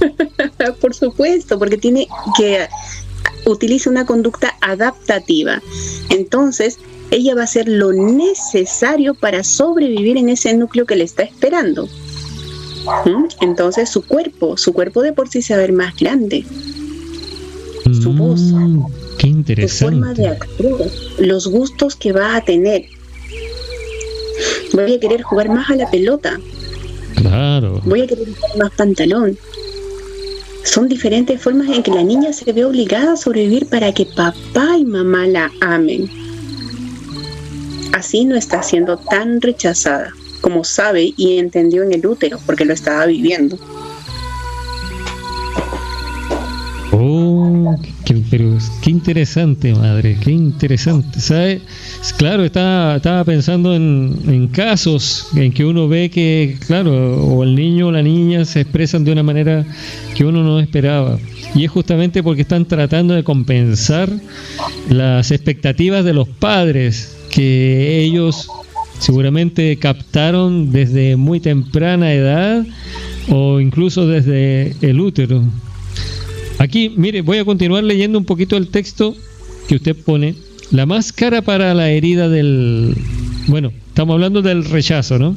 [0.80, 2.06] por supuesto, porque tiene
[2.36, 2.68] que
[3.46, 5.60] utiliza una conducta adaptativa.
[6.10, 6.78] Entonces,
[7.10, 11.88] ella va a hacer lo necesario para sobrevivir en ese núcleo que le está esperando.
[13.04, 13.24] ¿Mm?
[13.40, 16.44] Entonces, su cuerpo, su cuerpo de por sí se va a ver más grande.
[18.02, 18.84] Su voz, mm.
[19.24, 19.96] Qué interesante.
[19.96, 22.84] forma de actuar, los gustos que va a tener.
[24.74, 26.38] Voy a querer jugar más a la pelota.
[27.16, 27.80] Claro.
[27.86, 29.38] Voy a querer más pantalón.
[30.62, 34.76] Son diferentes formas en que la niña se ve obligada a sobrevivir para que papá
[34.78, 36.10] y mamá la amen.
[37.94, 42.74] Así no está siendo tan rechazada como sabe y entendió en el útero porque lo
[42.74, 43.58] estaba viviendo.
[46.96, 51.18] Oh, qué, pero qué interesante, madre, qué interesante.
[51.18, 51.60] ¿Sabe?
[52.16, 57.88] Claro, estaba, estaba pensando en, casos en que uno ve que, claro, o el niño
[57.88, 59.64] o la niña se expresan de una manera
[60.14, 61.18] que uno no esperaba.
[61.56, 64.08] Y es justamente porque están tratando de compensar
[64.88, 68.48] las expectativas de los padres que ellos
[69.00, 72.64] seguramente captaron desde muy temprana edad
[73.28, 75.42] o incluso desde el útero.
[76.58, 79.14] Aquí, mire, voy a continuar leyendo un poquito el texto
[79.68, 80.34] que usted pone.
[80.70, 82.96] La máscara para la herida del...
[83.48, 85.36] Bueno, estamos hablando del rechazo, ¿no?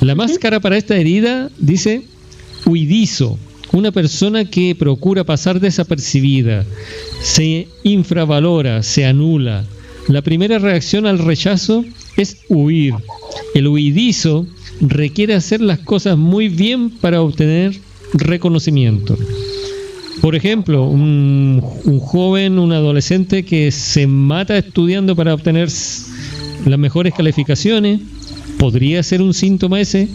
[0.00, 2.02] La máscara para esta herida dice
[2.66, 3.38] huidizo,
[3.72, 6.64] una persona que procura pasar desapercibida,
[7.22, 9.64] se infravalora, se anula.
[10.08, 11.84] La primera reacción al rechazo
[12.16, 12.94] es huir.
[13.54, 14.46] El huidizo
[14.80, 17.74] requiere hacer las cosas muy bien para obtener
[18.12, 19.16] reconocimiento.
[20.24, 21.60] Por ejemplo, un,
[22.02, 25.68] joven, un adolescente que se mata estudiando para obtener
[26.64, 28.00] las mejores calificaciones,
[28.58, 30.08] ¿podría ser un síntoma ese?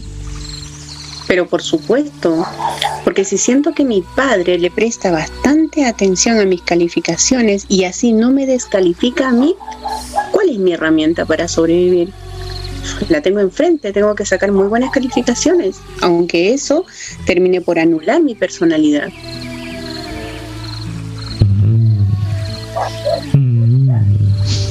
[1.27, 2.43] Pero por supuesto,
[3.03, 8.11] porque si siento que mi padre le presta bastante atención a mis calificaciones y así
[8.11, 9.53] no me descalifica a mí,
[10.31, 12.09] ¿cuál es mi herramienta para sobrevivir?
[13.09, 16.87] La tengo enfrente, tengo que sacar muy buenas calificaciones, aunque eso
[17.27, 19.09] termine por anular mi personalidad.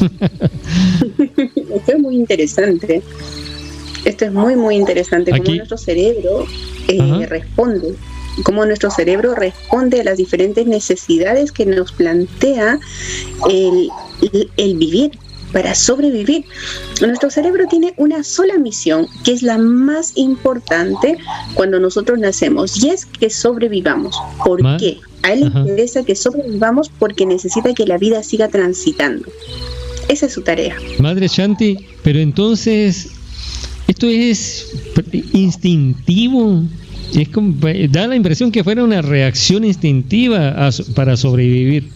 [1.19, 3.03] Esto es muy interesante.
[4.05, 5.31] Esto es muy, muy interesante.
[5.33, 6.47] Cómo nuestro cerebro
[6.89, 7.95] eh, responde.
[8.45, 12.79] Cómo nuestro cerebro responde a las diferentes necesidades que nos plantea
[13.51, 13.91] el,
[14.57, 15.19] el vivir
[15.53, 16.45] para sobrevivir.
[17.01, 21.19] Nuestro cerebro tiene una sola misión, que es la más importante
[21.55, 24.17] cuando nosotros nacemos, y es que sobrevivamos.
[24.45, 24.99] ¿Por qué?
[25.23, 29.29] A él le interesa que sobrevivamos porque necesita que la vida siga transitando.
[30.09, 30.77] Esa es su tarea.
[30.99, 33.11] Madre Shanti, pero entonces,
[33.87, 34.67] ¿esto es
[35.33, 36.65] instintivo?
[37.15, 37.55] Es como,
[37.91, 41.91] da la impresión que fuera una reacción instintiva para sobrevivir.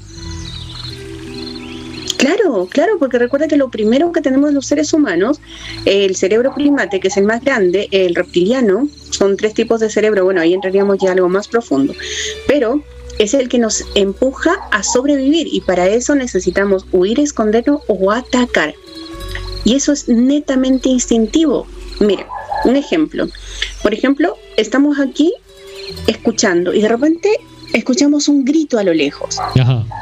[2.23, 5.41] Claro, claro, porque recuerda que lo primero que tenemos los seres humanos,
[5.87, 10.25] el cerebro primate, que es el más grande, el reptiliano, son tres tipos de cerebro,
[10.25, 11.95] bueno, ahí entraríamos ya algo más profundo,
[12.47, 12.81] pero
[13.19, 18.75] es el que nos empuja a sobrevivir y para eso necesitamos huir, escondernos o atacar.
[19.65, 21.67] Y eso es netamente instintivo.
[22.01, 22.27] Mire,
[22.65, 23.29] un ejemplo.
[23.83, 25.33] Por ejemplo, estamos aquí
[26.07, 27.31] escuchando y de repente
[27.73, 29.39] escuchamos un grito a lo lejos.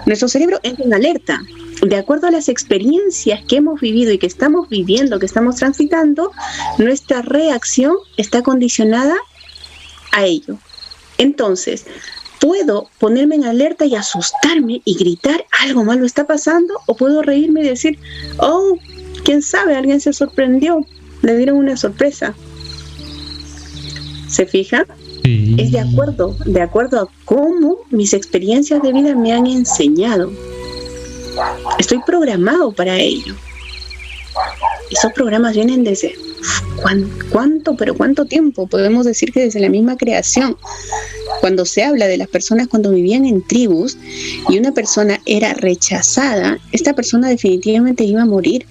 [0.06, 1.42] Nuestro cerebro entra en alerta
[1.82, 6.30] de acuerdo a las experiencias que hemos vivido y que estamos viviendo, que estamos transitando,
[6.78, 9.16] nuestra reacción está condicionada
[10.12, 10.58] a ello.
[11.16, 11.86] Entonces,
[12.40, 17.60] puedo ponerme en alerta y asustarme y gritar algo malo está pasando o puedo reírme
[17.60, 17.98] y decir,
[18.38, 18.76] oh,
[19.24, 20.84] quién sabe, alguien se sorprendió,
[21.22, 22.34] le dieron una sorpresa.
[24.28, 24.86] ¿Se fija?
[25.22, 30.32] Es de acuerdo, de acuerdo a cómo mis experiencias de vida me han enseñado.
[31.78, 33.34] Estoy programado para ello.
[34.90, 36.14] Esos programas vienen desde
[37.30, 38.66] cuánto, pero cuánto tiempo.
[38.66, 40.56] Podemos decir que desde la misma creación.
[41.40, 43.96] Cuando se habla de las personas cuando vivían en tribus
[44.48, 48.66] y una persona era rechazada, esta persona definitivamente iba a morir.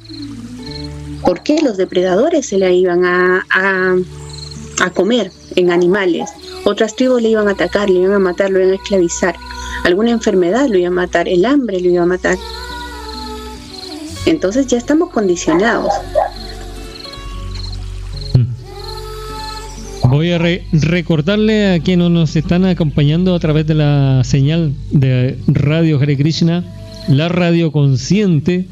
[1.21, 3.45] ¿Por qué los depredadores se la iban a,
[4.81, 6.29] a comer en animales?
[6.63, 9.35] Otras tribus le iban a atacar, le iban a matar, lo iban a esclavizar.
[9.83, 12.37] Alguna enfermedad lo iba a matar, el hambre lo iba a matar.
[14.25, 15.91] Entonces ya estamos condicionados.
[20.09, 25.99] Voy a recordarle a quienes nos están acompañando a través de la señal de Radio
[25.99, 26.65] Hare Krishna,
[27.07, 28.65] la radio consciente,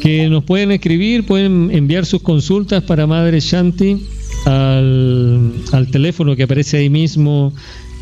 [0.00, 4.04] que nos pueden escribir, pueden enviar sus consultas para Madre Shanti
[4.46, 7.52] al, al teléfono que aparece ahí mismo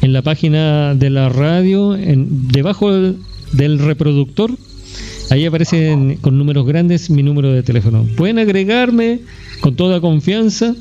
[0.00, 2.90] en la página de la radio, en, debajo
[3.52, 4.50] del, reproductor.
[5.28, 8.06] Ahí aparecen con números grandes mi número de teléfono.
[8.16, 9.20] Pueden agregarme
[9.60, 10.74] con toda confianza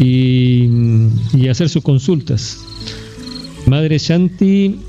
[0.00, 2.58] y, hacer sus consultas.
[3.66, 4.80] Madre Shanti.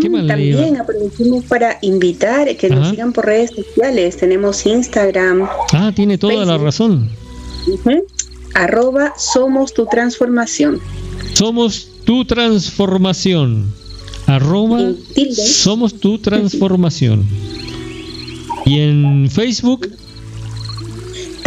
[0.00, 4.16] ¿qué mm, También aprovechamos para invitar que nos sigan por redes sociales.
[4.16, 5.48] Tenemos Instagram.
[5.72, 7.10] Ah, tiene toda la razón
[8.54, 10.80] arroba somos tu transformación.
[11.34, 13.72] Somos tu transformación.
[14.26, 14.92] Arroba
[15.34, 17.24] somos tu transformación.
[18.66, 19.88] Y en Facebook.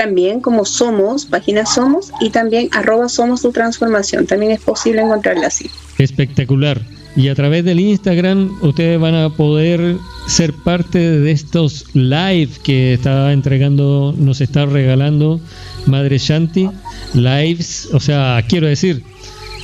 [0.02, 4.26] También como somos, página somos, y también arroba somos tu transformación.
[4.26, 5.70] También es posible encontrarla así.
[6.00, 6.82] Espectacular.
[7.16, 12.96] Y a través del Instagram ustedes van a poder ser parte de estos live que
[12.96, 15.40] está entregando, nos está regalando
[15.86, 16.68] Madre Shanti
[17.14, 19.04] lives, o sea, quiero decir,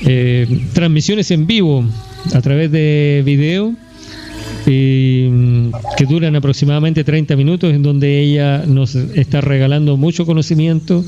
[0.06, 1.84] eh, transmisiones en vivo
[2.36, 3.74] a través de video
[4.68, 11.06] que duran aproximadamente 30 minutos en donde ella nos está regalando mucho conocimiento,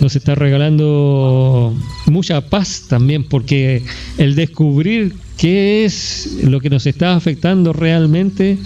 [0.00, 1.74] nos está regalando
[2.06, 3.82] mucha paz también porque
[4.16, 8.58] el descubrir qué es lo que nos está afectando realmente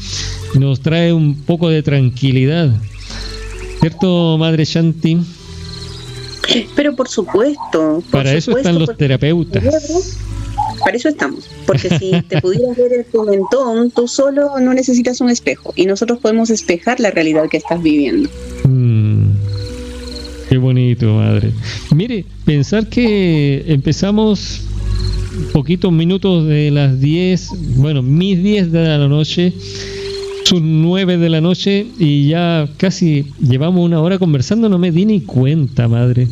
[0.55, 2.71] nos trae un poco de tranquilidad.
[3.81, 5.19] ¿Cierto, Madre Shanti?
[6.75, 8.03] Pero por supuesto.
[8.11, 9.65] para eso están los terapeutas.
[10.81, 11.49] Para eso estamos.
[11.67, 15.73] Porque si te pudieras ver tu mentón, tú solo no necesitas un espejo.
[15.77, 18.29] Y nosotros podemos espejar la realidad que estás viviendo.
[18.65, 19.31] Mm,
[20.49, 21.53] qué bonito, madre.
[21.95, 24.63] Mire, pensar que empezamos
[25.53, 29.53] poquitos minutos de las 10, bueno, mis 10 de la noche
[30.49, 35.05] son 9 de la noche y ya casi llevamos una hora conversando, no me di
[35.05, 36.27] ni cuenta, madre.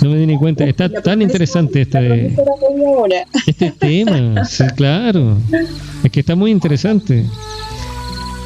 [0.00, 0.64] No me di ni cuenta.
[0.64, 2.34] Está tan interesante este,
[3.46, 4.46] este tema.
[4.46, 5.36] Sí, claro.
[6.02, 7.26] Es que está muy interesante.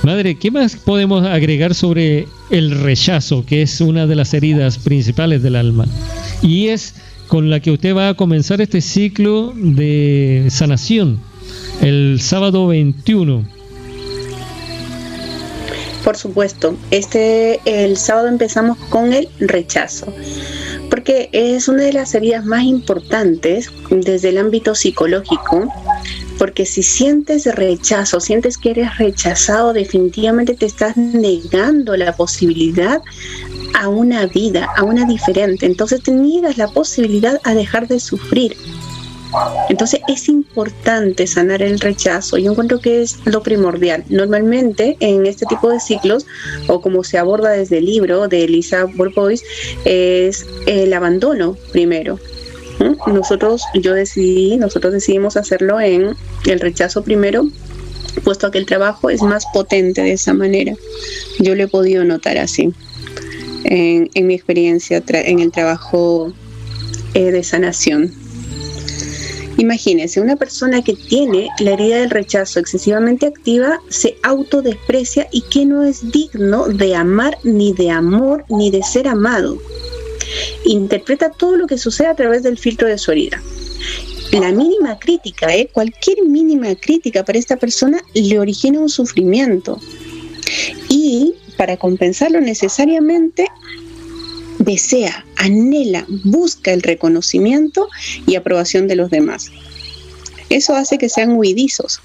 [0.02, 5.44] Madre, ¿qué más podemos agregar sobre el rechazo, que es una de las heridas principales
[5.44, 5.86] del alma?
[6.42, 6.96] Y es
[7.28, 11.20] con la que usted va a comenzar este ciclo de sanación
[11.80, 13.53] el sábado 21
[16.04, 20.12] por supuesto, este el sábado empezamos con el rechazo,
[20.90, 25.66] porque es una de las heridas más importantes desde el ámbito psicológico,
[26.38, 33.00] porque si sientes rechazo, sientes que eres rechazado, definitivamente te estás negando la posibilidad
[33.74, 35.64] a una vida, a una diferente.
[35.64, 38.56] Entonces te niegas la posibilidad a dejar de sufrir.
[39.68, 42.38] Entonces es importante sanar el rechazo.
[42.38, 44.04] Yo encuentro que es lo primordial.
[44.08, 46.26] Normalmente en este tipo de ciclos,
[46.68, 49.42] o como se aborda desde el libro de Elisa Bourbois,
[49.84, 52.18] es el abandono primero.
[53.06, 56.16] Nosotros, yo decidí, nosotros decidimos hacerlo en
[56.46, 57.48] el rechazo primero,
[58.24, 60.74] puesto que el trabajo es más potente de esa manera.
[61.38, 62.72] Yo lo he podido notar así
[63.64, 66.32] en, mi experiencia en el trabajo
[67.14, 68.23] eh, de sanación.
[69.56, 75.64] Imagínense, una persona que tiene la herida del rechazo excesivamente activa se autodesprecia y que
[75.64, 79.58] no es digno de amar, ni de amor, ni de ser amado.
[80.64, 83.40] Interpreta todo lo que sucede a través del filtro de su herida.
[84.32, 85.68] La mínima crítica, ¿eh?
[85.72, 89.78] cualquier mínima crítica para esta persona le origina un sufrimiento.
[90.88, 93.46] Y para compensarlo necesariamente
[94.58, 97.88] desea, anhela, busca el reconocimiento
[98.26, 99.50] y aprobación de los demás.
[100.50, 102.00] Eso hace que sean huidizos.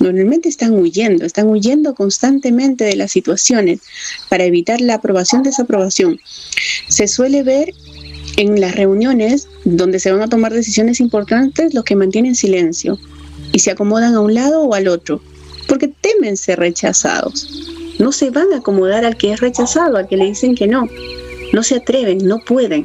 [0.00, 3.80] Normalmente están huyendo, están huyendo constantemente de las situaciones
[4.28, 6.20] para evitar la aprobación, desaprobación.
[6.88, 7.72] Se suele ver
[8.36, 12.98] en las reuniones donde se van a tomar decisiones importantes los que mantienen silencio
[13.52, 15.22] y se acomodan a un lado o al otro,
[15.68, 17.48] porque temen ser rechazados.
[18.00, 20.88] No se van a acomodar al que es rechazado, al que le dicen que no.
[21.54, 22.84] No se atreven, no pueden.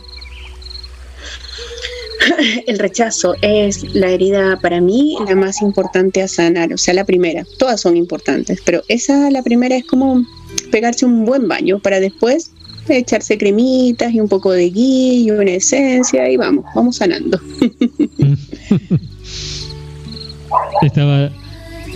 [2.67, 7.03] El rechazo es la herida para mí la más importante a sanar, o sea, la
[7.03, 7.45] primera.
[7.57, 10.23] Todas son importantes, pero esa, la primera, es como
[10.71, 12.51] pegarse un buen baño para después
[12.87, 17.39] echarse cremitas y un poco de gui y una esencia y vamos, vamos sanando.
[20.81, 21.31] Estaba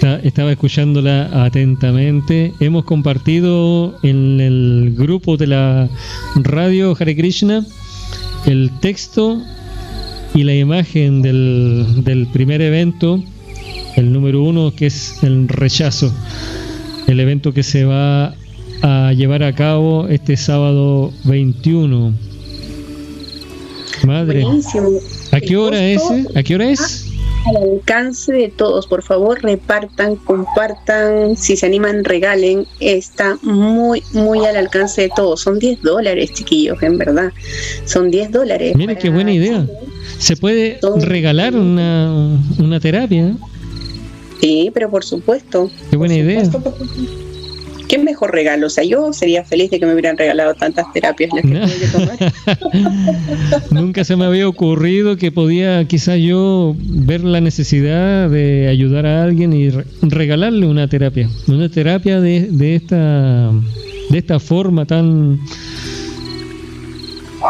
[0.04, 2.54] estaba escuchándola atentamente.
[2.60, 5.90] Hemos compartido en el grupo de la
[6.36, 7.66] radio Hare Krishna
[8.46, 9.42] el texto
[10.34, 13.24] y la imagen del, del primer evento,
[13.96, 16.14] el número uno, que es el rechazo,
[17.08, 18.36] el evento que se va
[18.82, 22.14] a llevar a cabo este sábado 21.
[24.06, 24.44] Madre,
[25.32, 26.02] ¿a qué hora es?
[26.36, 27.13] ¿A qué hora es?
[27.46, 28.88] Al alcance de todos.
[28.88, 32.66] Por favor, repartan, compartan, si se animan, regalen.
[32.80, 35.42] Está muy, muy al alcance de todos.
[35.42, 37.32] Son 10 dólares, chiquillos, en verdad.
[37.86, 38.76] Son 10 dólares.
[38.76, 39.68] Mire, qué buena idea.
[40.18, 43.36] Se puede regalar una, una terapia.
[44.42, 45.70] Sí, pero por supuesto.
[45.90, 46.44] Qué buena idea
[47.88, 48.68] qué mejor regalo.
[48.68, 52.18] O sea, yo sería feliz de que me hubieran regalado tantas terapias las que tomar.
[53.72, 59.24] Nunca se me había ocurrido que podía quizás yo ver la necesidad de ayudar a
[59.24, 59.70] alguien y
[60.02, 61.30] regalarle una terapia.
[61.48, 63.52] Una terapia de, de esta
[64.10, 65.40] de esta forma tan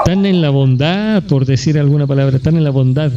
[0.05, 3.11] tan en la bondad, por decir alguna palabra, tan en la bondad.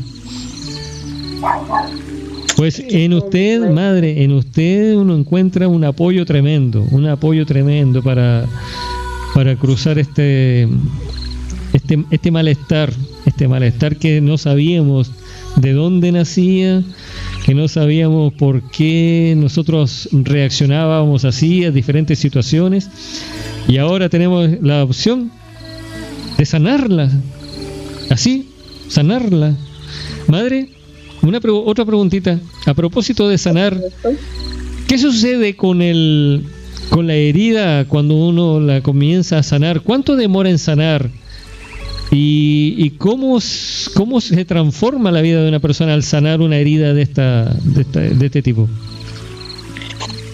[2.56, 8.46] Pues en usted, madre, en usted uno encuentra un apoyo tremendo, un apoyo tremendo para,
[9.34, 10.66] para cruzar este,
[11.74, 12.90] este, este malestar,
[13.26, 15.12] este malestar que no sabíamos
[15.56, 16.82] de dónde nacía,
[17.44, 22.88] que no sabíamos por qué nosotros reaccionábamos así a diferentes situaciones
[23.68, 25.30] y ahora tenemos la opción
[26.38, 27.10] de sanarla,
[28.08, 28.48] así,
[28.88, 29.54] sanarla.
[30.28, 30.70] Madre,
[31.28, 32.38] una otra preguntita.
[32.66, 33.78] A propósito de sanar,
[34.88, 36.44] ¿qué sucede con el
[36.90, 39.80] con la herida cuando uno la comienza a sanar?
[39.80, 41.10] ¿Cuánto demora en sanar?
[42.12, 43.38] ¿Y, cómo,
[43.94, 48.26] cómo se transforma la vida de una persona al sanar una herida de, esta, de,
[48.26, 48.68] este tipo?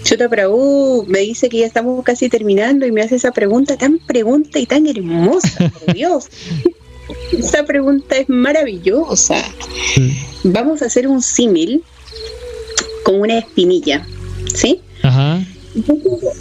[0.03, 3.97] Chuta uh, me dice que ya estamos casi terminando y me hace esa pregunta tan
[3.97, 6.27] pregunta y tan hermosa, por Dios.
[7.31, 9.35] Esa pregunta es maravillosa.
[10.43, 11.83] Vamos a hacer un símil
[13.03, 14.05] con una espinilla,
[14.53, 14.81] ¿sí?
[15.01, 15.43] Ajá.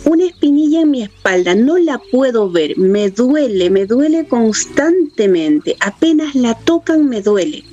[0.04, 6.34] Una espinilla en mi espalda, no la puedo ver, me duele, me duele constantemente, apenas
[6.34, 7.64] la tocan me duele.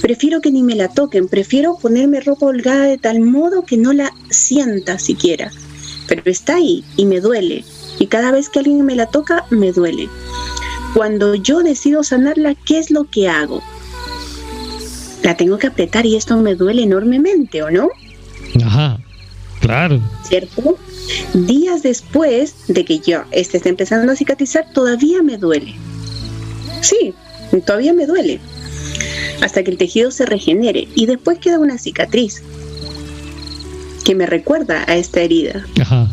[0.00, 3.92] Prefiero que ni me la toquen, prefiero ponerme ropa holgada de tal modo que no
[3.92, 5.50] la sienta siquiera.
[6.08, 7.64] Pero está ahí y me duele.
[7.98, 10.08] Y cada vez que alguien me la toca, me duele.
[10.94, 13.62] Cuando yo decido sanarla, ¿qué es lo que hago?
[15.22, 17.88] La tengo que apretar y esto me duele enormemente, ¿o no?
[18.64, 18.98] Ajá,
[19.60, 20.00] claro.
[20.24, 20.76] ¿Cierto?
[21.34, 25.74] Días después de que yo este esté empezando a cicatrizar, todavía me duele.
[26.80, 27.14] Sí,
[27.66, 28.40] todavía me duele.
[29.42, 32.42] Hasta que el tejido se regenere y después queda una cicatriz
[34.04, 35.64] que me recuerda a esta herida.
[35.80, 36.08] Ajá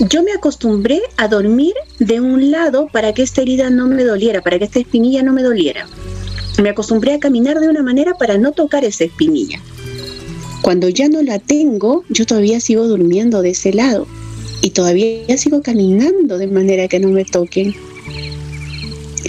[0.00, 4.42] yo me acostumbré a dormir de un lado para que esta herida no me doliera,
[4.42, 5.88] para que esta espinilla no me doliera.
[6.62, 9.60] Me acostumbré a caminar de una manera para no tocar esa espinilla.
[10.62, 14.06] Cuando ya no la tengo, yo todavía sigo durmiendo de ese lado
[14.62, 17.74] y todavía sigo caminando de manera que no me toquen.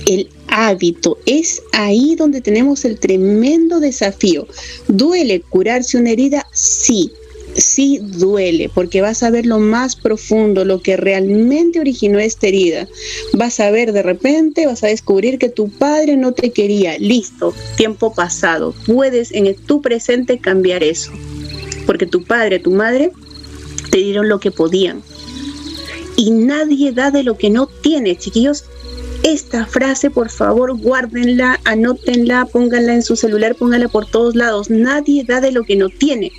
[0.05, 1.17] El hábito.
[1.25, 4.47] Es ahí donde tenemos el tremendo desafío.
[4.87, 6.47] ¿Duele curarse una herida?
[6.51, 7.11] Sí,
[7.57, 12.87] sí duele, porque vas a ver lo más profundo, lo que realmente originó esta herida.
[13.33, 16.97] Vas a ver de repente, vas a descubrir que tu padre no te quería.
[16.99, 18.73] Listo, tiempo pasado.
[18.85, 21.11] Puedes en tu presente cambiar eso,
[21.85, 23.11] porque tu padre, tu madre
[23.89, 25.01] te dieron lo que podían.
[26.15, 28.65] Y nadie da de lo que no tiene, chiquillos.
[29.23, 34.69] Esta frase, por favor, guárdenla, anótenla, pónganla en su celular, pónganla por todos lados.
[34.69, 36.31] Nadie da de lo que no tiene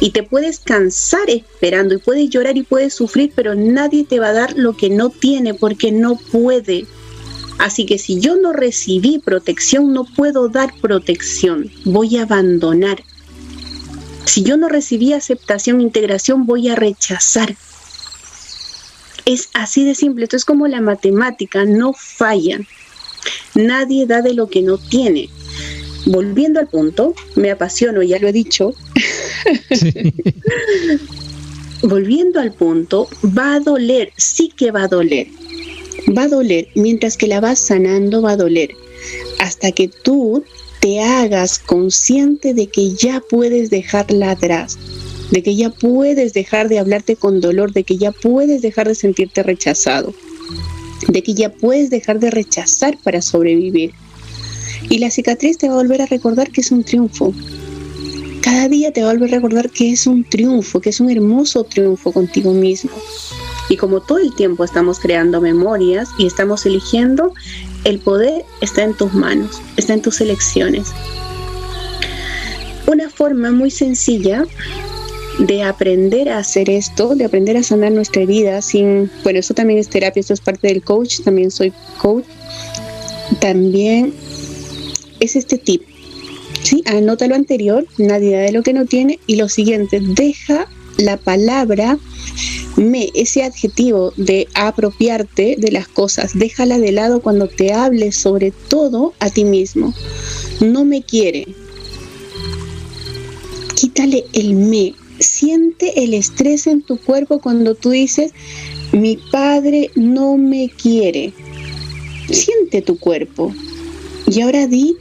[0.00, 4.28] y te puedes cansar esperando y puedes llorar y puedes sufrir, pero nadie te va
[4.28, 6.86] a dar lo que no tiene porque no puede.
[7.58, 13.02] Así que si yo no recibí protección, no puedo dar protección, voy a abandonar.
[14.26, 17.56] Si yo no recibí aceptación, integración, voy a rechazar.
[19.24, 22.60] Es así de simple, esto es como la matemática, no falla.
[23.54, 25.30] Nadie da de lo que no tiene.
[26.06, 28.74] Volviendo al punto, me apasiono, ya lo he dicho,
[31.82, 35.28] Volviendo al punto, va a doler, sí que va a doler.
[36.16, 38.70] Va a doler, mientras que la vas sanando va a doler,
[39.40, 40.44] hasta que tú
[40.80, 44.78] te hagas consciente de que ya puedes dejarla atrás,
[45.30, 48.94] de que ya puedes dejar de hablarte con dolor, de que ya puedes dejar de
[48.94, 50.14] sentirte rechazado,
[51.08, 53.92] de que ya puedes dejar de rechazar para sobrevivir.
[54.88, 57.34] Y la cicatriz te va a volver a recordar que es un triunfo,
[58.46, 61.10] cada día te va a volver a recordar que es un triunfo, que es un
[61.10, 62.92] hermoso triunfo contigo mismo.
[63.68, 67.34] Y como todo el tiempo estamos creando memorias y estamos eligiendo,
[67.82, 70.92] el poder está en tus manos, está en tus elecciones.
[72.86, 74.46] Una forma muy sencilla
[75.40, 79.80] de aprender a hacer esto, de aprender a sanar nuestra vida sin, bueno, eso también
[79.80, 82.26] es terapia, esto es parte del coach, también soy coach,
[83.40, 84.14] también
[85.20, 85.82] es este tip,
[86.62, 86.82] ¿sí?
[86.86, 89.18] Anota lo anterior, nadie da de lo que no tiene.
[89.26, 91.98] Y lo siguiente, deja la palabra
[92.76, 98.50] me, ese adjetivo de apropiarte de las cosas, déjala de lado cuando te hables sobre
[98.50, 99.94] todo a ti mismo.
[100.60, 101.46] No me quiere.
[103.74, 104.94] Quítale el me.
[105.18, 108.32] Siente el estrés en tu cuerpo cuando tú dices,
[108.92, 111.32] mi padre no me quiere.
[112.30, 113.54] Siente tu cuerpo.
[114.30, 114.96] Y ahora di,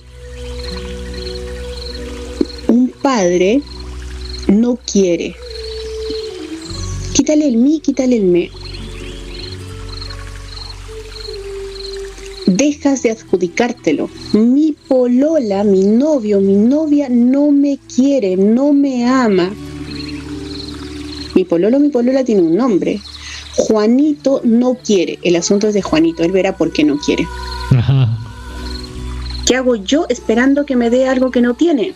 [3.06, 3.62] padre
[4.48, 5.36] no quiere.
[7.14, 8.50] Quítale el mí, quítale el me.
[12.48, 14.10] Dejas de adjudicártelo.
[14.34, 19.52] Mi polola, mi novio, mi novia no me quiere, no me ama.
[21.36, 23.00] Mi pololo, mi polola tiene un nombre.
[23.56, 25.20] Juanito no quiere.
[25.22, 26.24] El asunto es de Juanito.
[26.24, 27.28] Él verá por qué no quiere.
[29.46, 31.94] ¿Qué hago yo esperando que me dé algo que no tiene?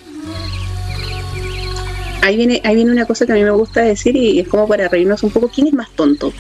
[2.22, 4.68] Ahí viene, ahí viene una cosa que a mí me gusta decir y es como
[4.68, 5.50] para reírnos un poco.
[5.50, 6.34] ¿Quién es más tonto?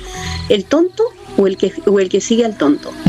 [0.49, 1.03] ¿El tonto
[1.39, 2.91] o el que, o el que sigue al tonto?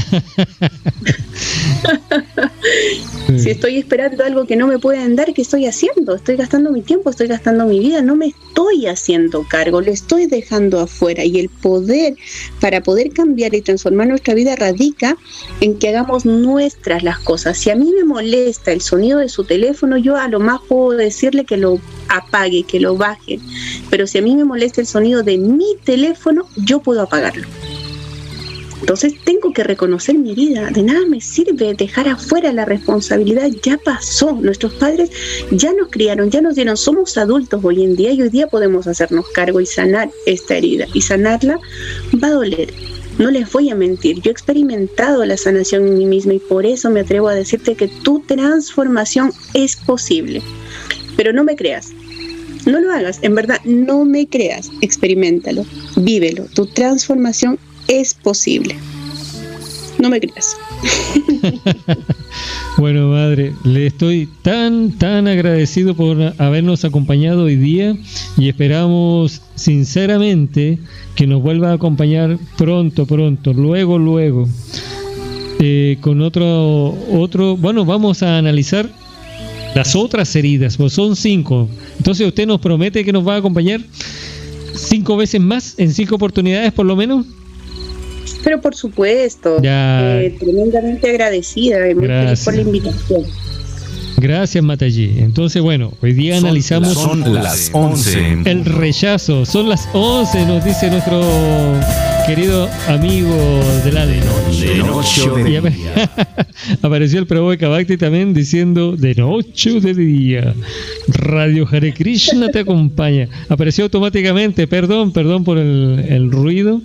[3.37, 6.14] si estoy esperando algo que no me pueden dar, ¿qué estoy haciendo?
[6.14, 10.26] Estoy gastando mi tiempo, estoy gastando mi vida, no me estoy haciendo cargo, le estoy
[10.26, 11.24] dejando afuera.
[11.24, 12.14] Y el poder,
[12.61, 15.16] para poder cambiar y transformar nuestra vida, radica
[15.61, 17.59] en que hagamos nuestras las cosas.
[17.59, 20.91] Si a mí me molesta el sonido de su teléfono, yo a lo más puedo
[20.91, 23.41] decirle que lo apague, que lo baje.
[23.91, 27.47] Pero si a mí me molesta el sonido de mi teléfono, yo puedo apagarlo.
[28.81, 30.70] Entonces tengo que reconocer mi vida.
[30.70, 33.51] De nada me sirve dejar afuera la responsabilidad.
[33.62, 34.33] Ya pasó.
[34.33, 35.11] Nuestros padres
[35.51, 36.76] ya nos criaron, ya nos dieron.
[36.76, 40.87] Somos adultos hoy en día y hoy día podemos hacernos cargo y sanar esta herida.
[40.95, 41.59] Y sanarla
[42.22, 42.72] va a doler.
[43.18, 46.64] No les voy a mentir, yo he experimentado la sanación en mí misma y por
[46.64, 50.41] eso me atrevo a decirte que tu transformación es posible.
[51.18, 51.89] Pero no me creas,
[52.64, 55.66] no lo hagas, en verdad, no me creas, experimentalo,
[55.97, 56.47] vívelo.
[56.55, 57.59] Tu transformación
[57.91, 58.76] es posible.
[59.99, 60.57] No me creas.
[62.78, 67.97] bueno, madre, le estoy tan, tan agradecido por habernos acompañado hoy día
[68.38, 70.78] y esperamos sinceramente
[71.16, 74.49] que nos vuelva a acompañar pronto, pronto, luego, luego.
[75.59, 78.88] Eh, con otro, otro, bueno, vamos a analizar
[79.74, 81.68] las otras heridas, pues son cinco.
[81.99, 83.80] Entonces usted nos promete que nos va a acompañar
[84.74, 87.26] cinco veces más, en cinco oportunidades por lo menos.
[88.43, 93.24] Pero por supuesto, eh, tremendamente agradecida y muy feliz por la invitación.
[94.20, 95.14] Gracias, Matallí.
[95.18, 96.93] Entonces, bueno, hoy día analizamos.
[96.93, 98.43] Son las 11.
[98.45, 99.47] El rechazo.
[99.47, 101.22] Son las 11, nos dice nuestro
[102.26, 103.34] querido amigo
[103.82, 104.18] de la de
[104.78, 105.26] noche.
[105.30, 105.82] De
[106.82, 110.55] apareció el Prabhu de también diciendo de noche o de día.
[111.09, 113.26] Radio Hare Krishna te acompaña.
[113.49, 116.82] Apareció automáticamente, perdón, perdón por el, el ruido.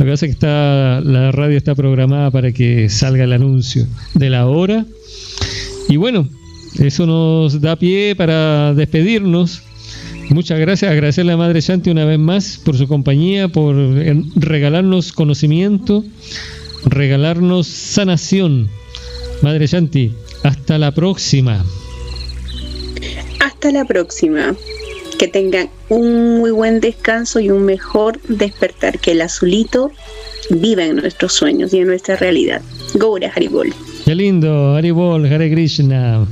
[0.00, 3.86] Lo que pasa es que está, la radio está programada para que salga el anuncio
[4.14, 4.86] de la hora.
[5.90, 6.26] Y bueno,
[6.78, 9.60] eso nos da pie para despedirnos.
[10.30, 13.76] Muchas gracias, agradecerle a Madre Shanti una vez más por su compañía, por
[14.36, 16.02] regalarnos conocimiento,
[16.86, 18.70] regalarnos sanación.
[19.42, 21.62] Madre Shanti, hasta la próxima.
[23.38, 24.56] Hasta la próxima.
[25.20, 28.98] Que tengan un muy buen descanso y un mejor despertar.
[28.98, 29.92] Que el azulito
[30.48, 32.62] viva en nuestros sueños y en nuestra realidad.
[32.94, 33.74] Gaura Haribol.
[34.06, 36.26] Qué lindo, Haribol, Hare Krishna.